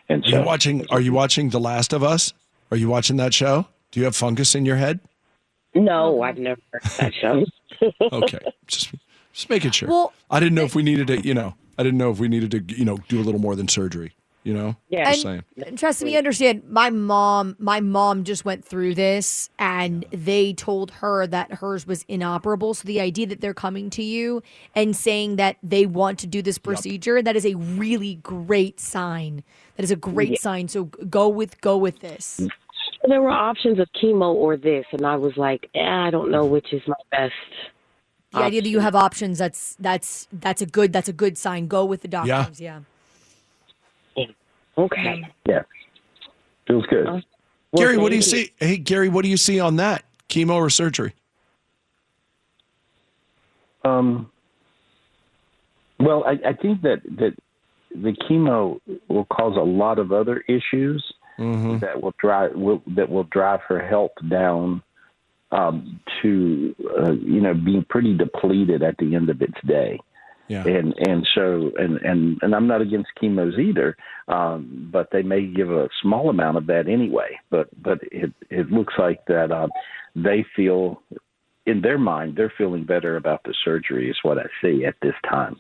[0.08, 2.32] And Are you watching are you watching The Last of Us?
[2.70, 3.66] Are you watching that show?
[3.92, 5.00] Do you have fungus in your head?
[5.74, 7.44] no, I've never heard that show.
[8.12, 8.38] Okay.
[8.66, 8.92] just
[9.32, 9.88] just making sure.
[9.88, 12.28] Well- I didn't know if we needed to, you know, I didn't know if we
[12.28, 14.12] needed to, you know, do a little more than surgery,
[14.45, 14.76] you know?
[14.88, 15.11] Yeah.
[15.11, 15.45] Just saying.
[15.66, 16.62] And trust me, understand.
[16.68, 22.05] My mom, my mom just went through this, and they told her that hers was
[22.09, 22.74] inoperable.
[22.74, 24.43] So the idea that they're coming to you
[24.74, 29.43] and saying that they want to do this procedure, that is a really great sign.
[29.76, 30.36] That is a great Yeah.
[30.40, 30.68] sign.
[30.68, 32.40] So go with go with this.
[33.09, 36.45] there were options of chemo or this, and I was like, eh, I don't know
[36.45, 37.34] which is my best.
[38.32, 41.66] The idea that you have options, that's that's that's a good that's a good sign.
[41.66, 42.38] Go with the Yeah.
[42.38, 42.61] doctors.
[42.61, 42.80] Yeah.
[44.78, 45.22] Okay.
[45.46, 45.62] yeah,
[46.66, 47.06] feels good.
[47.06, 47.22] Well,
[47.76, 48.52] Gary, what do you see?
[48.58, 50.04] Hey, Gary, what do you see on that?
[50.28, 51.14] Chemo or surgery?
[53.84, 54.30] Um,
[55.98, 57.34] well, I, I think that that
[57.90, 61.04] the chemo will cause a lot of other issues,
[61.38, 61.78] Mm-hmm.
[61.78, 64.82] that will drive will, that will drive her health down
[65.50, 69.98] um, to uh, you know being pretty depleted at the end of its day.
[70.49, 70.66] Yeah.
[70.66, 73.97] And and so and and and I'm not against chemos either,
[74.28, 77.38] um, but they may give a small amount of that anyway.
[77.51, 79.70] But but it it looks like that um,
[80.14, 81.03] they feel
[81.64, 85.14] in their mind they're feeling better about the surgery is what I see at this
[85.28, 85.57] time.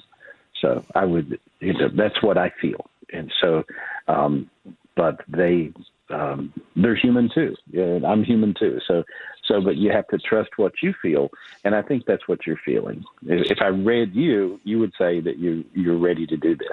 [0.60, 3.64] So I would you know that's what I feel, and so
[4.08, 4.50] um,
[4.96, 5.72] but they
[6.10, 7.54] um, they're human too.
[7.70, 8.78] Yeah, I'm human too.
[8.86, 9.02] So
[9.46, 11.30] so but you have to trust what you feel,
[11.64, 13.04] and I think that's what you're feeling.
[13.26, 16.68] If, if I read you, you would say that you you're ready to do this,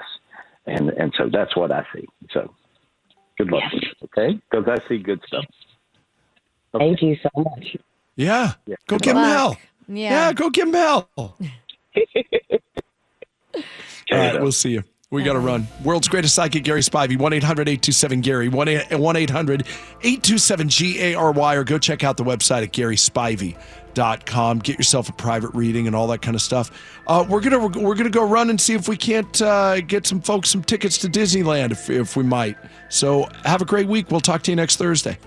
[0.66, 2.06] and and so that's what I see.
[2.32, 2.52] So
[3.38, 3.62] good luck,
[4.04, 4.40] okay?
[4.50, 5.44] Because I see good stuff.
[6.72, 7.76] Thank you so much.
[8.16, 8.52] Yeah.
[8.66, 8.76] yeah.
[8.86, 9.32] Go Good give him luck.
[9.32, 9.56] hell.
[9.88, 10.32] Yeah.
[10.32, 11.08] go give him hell.
[11.16, 11.34] All
[14.18, 14.84] right, we'll see you.
[15.12, 15.66] We got to run.
[15.82, 21.32] World's greatest psychic, Gary Spivey, 1 800 827 Gary, 1 800 827 G A R
[21.32, 24.58] Y, or go check out the website at GarySpivey.com.
[24.60, 26.70] Get yourself a private reading and all that kind of stuff.
[27.08, 30.20] Uh, we're gonna we're gonna go run and see if we can't uh, get some
[30.20, 32.56] folks some tickets to Disneyland if, if we might.
[32.88, 34.12] So have a great week.
[34.12, 35.18] We'll talk to you next Thursday.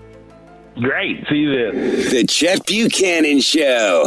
[0.76, 1.26] Great.
[1.28, 2.08] See you then.
[2.08, 4.06] The Chet Buchanan Show.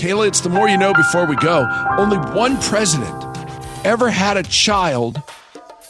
[0.00, 1.68] Kayla, it's the more you know before we go.
[1.98, 3.12] Only one president
[3.84, 5.22] ever had a child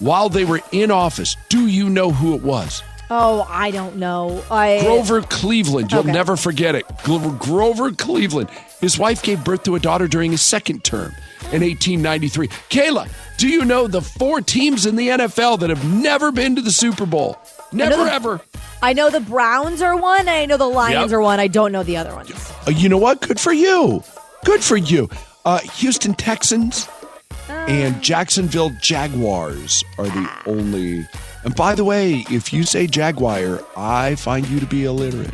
[0.00, 1.36] while they were in office.
[1.48, 2.82] Do you know who it was?
[3.08, 4.42] Oh, I don't know.
[4.50, 5.92] I Grover Cleveland.
[5.92, 6.10] You'll Okay.
[6.12, 6.84] never forget it.
[7.04, 8.48] Grover Cleveland.
[8.80, 11.12] His wife gave birth to a daughter during his second term
[11.52, 12.48] in 1893.
[12.68, 16.62] Kayla, do you know the four teams in the NFL that have never been to
[16.62, 17.38] the Super Bowl?
[17.72, 18.40] Never, ever.
[18.82, 20.20] I know the Browns are one.
[20.20, 21.18] and I know the Lions Yep.
[21.18, 21.38] are one.
[21.40, 22.30] I don't know the other ones.
[22.66, 23.20] Uh, you know what?
[23.20, 24.02] Good for you.
[24.44, 25.08] Good for you.
[25.44, 26.88] Uh, Houston Texans
[27.48, 31.06] and Jacksonville Jaguars are the only.
[31.44, 35.32] And by the way, if you say Jaguar, I find you to be illiterate.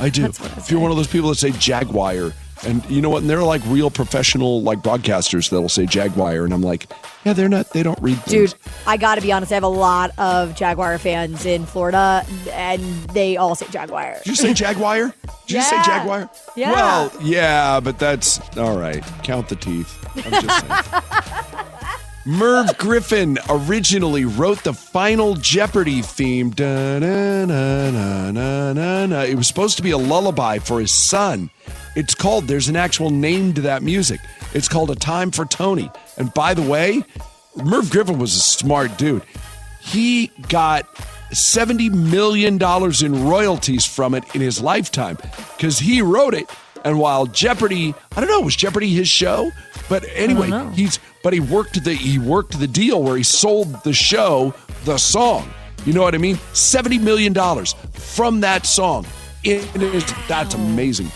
[0.00, 0.24] I do.
[0.26, 2.32] If you're one of those people that say Jaguar,
[2.64, 3.22] and you know what?
[3.22, 6.90] And they're like real professional, like broadcasters that'll say Jaguar, and I'm like,
[7.24, 7.70] yeah, they're not.
[7.70, 8.52] They don't read things.
[8.52, 9.52] Dude, I got to be honest.
[9.52, 14.16] I have a lot of Jaguar fans in Florida, and they all say Jaguar.
[14.18, 15.14] Did you say Jaguar?
[15.46, 16.30] Did you say Jaguar?
[16.56, 16.72] Yeah.
[16.72, 19.02] Well, yeah, but that's all right.
[19.22, 19.98] Count the teeth.
[20.24, 21.64] I'm just saying.
[22.24, 26.50] Merv Griffin originally wrote the final Jeopardy theme.
[26.50, 29.22] Da-na-na-na-na-na.
[29.22, 31.50] It was supposed to be a lullaby for his son.
[31.94, 34.20] It's called, there's an actual name to that music.
[34.54, 35.90] It's called A Time for Tony.
[36.16, 37.04] And by the way,
[37.56, 39.22] Merv Griffin was a smart dude.
[39.80, 40.86] He got
[41.32, 42.54] $70 million
[43.04, 45.16] in royalties from it in his lifetime
[45.56, 46.48] because he wrote it.
[46.84, 49.50] And while Jeopardy, I don't know, was Jeopardy his show?
[49.88, 53.92] But anyway, he's but he worked the he worked the deal where he sold the
[53.92, 55.48] show the song.
[55.84, 56.36] You know what I mean?
[56.54, 57.34] $70 million
[57.92, 59.06] from that song.
[59.44, 61.10] It is that's amazing.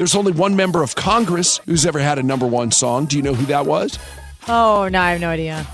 [0.00, 3.04] There's only one member of Congress who's ever had a number one song.
[3.04, 3.98] Do you know who that was?
[4.48, 5.66] Oh, no, I have no idea.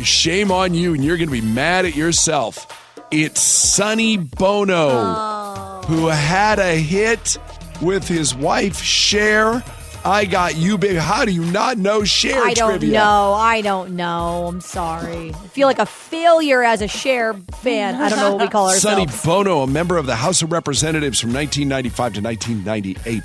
[0.00, 2.64] Shame on you, and you're going to be mad at yourself.
[3.10, 5.82] It's Sonny Bono, oh.
[5.88, 7.38] who had a hit
[7.80, 9.64] with his wife Cher
[10.04, 10.96] I got you, big.
[10.96, 12.98] How do you not know Cher I don't trivia?
[12.98, 13.34] know.
[13.34, 14.46] I don't know.
[14.48, 15.30] I'm sorry.
[15.30, 17.94] I feel like a failure as a Cher fan.
[17.94, 19.14] I don't know what we call ourselves.
[19.14, 19.44] Sonny.
[19.44, 23.22] Bono, a member of the House of Representatives from 1995 to 1998.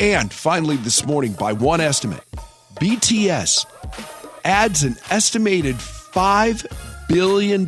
[0.00, 2.24] And finally, this morning, by one estimate,
[2.76, 3.66] BTS
[4.46, 7.66] adds an estimated $5 billion,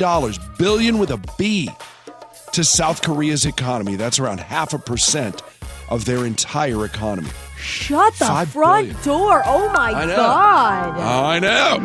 [0.57, 1.69] billion with a B,
[2.53, 3.97] to South Korea's economy.
[3.97, 5.43] That's around half a percent
[5.89, 7.29] of their entire economy.
[7.63, 9.03] Shut the Five front billion.
[9.03, 9.41] door.
[9.45, 10.05] Oh my I.
[10.05, 10.99] God.
[10.99, 11.79] I know.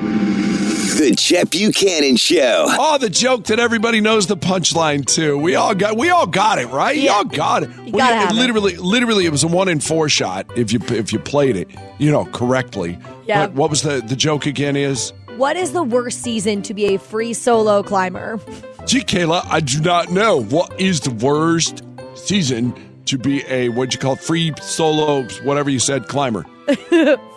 [0.99, 2.67] The Chet Buchanan Show.
[2.69, 5.39] Oh, the joke that everybody knows the punchline to.
[5.39, 6.97] We all got we all got it, right?
[6.97, 7.71] Y'all got it.
[7.85, 8.35] We, gotta have it.
[8.35, 11.69] literally literally it was a one in four shot if you if you played it,
[11.99, 12.99] you know, correctly.
[13.27, 13.47] Yeah.
[13.47, 16.95] But what was the the joke again is What is the worst season to be
[16.95, 18.41] a free solo climber?
[18.87, 20.43] Gee, Kayla, I do not know.
[20.43, 22.75] What is the worst season
[23.09, 26.43] to be a what'd you call it, free solo, whatever you said, climber?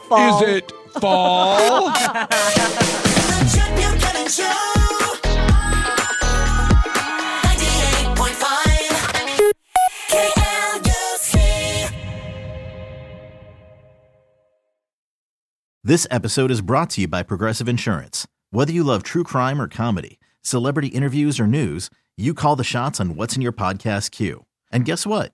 [0.09, 0.43] Fall.
[0.43, 1.93] Is it fall?
[15.83, 18.27] This episode is brought to you by Progressive Insurance.
[18.51, 22.99] Whether you love true crime or comedy, celebrity interviews or news, you call the shots
[22.99, 24.45] on what's in your podcast queue.
[24.71, 25.33] And guess what?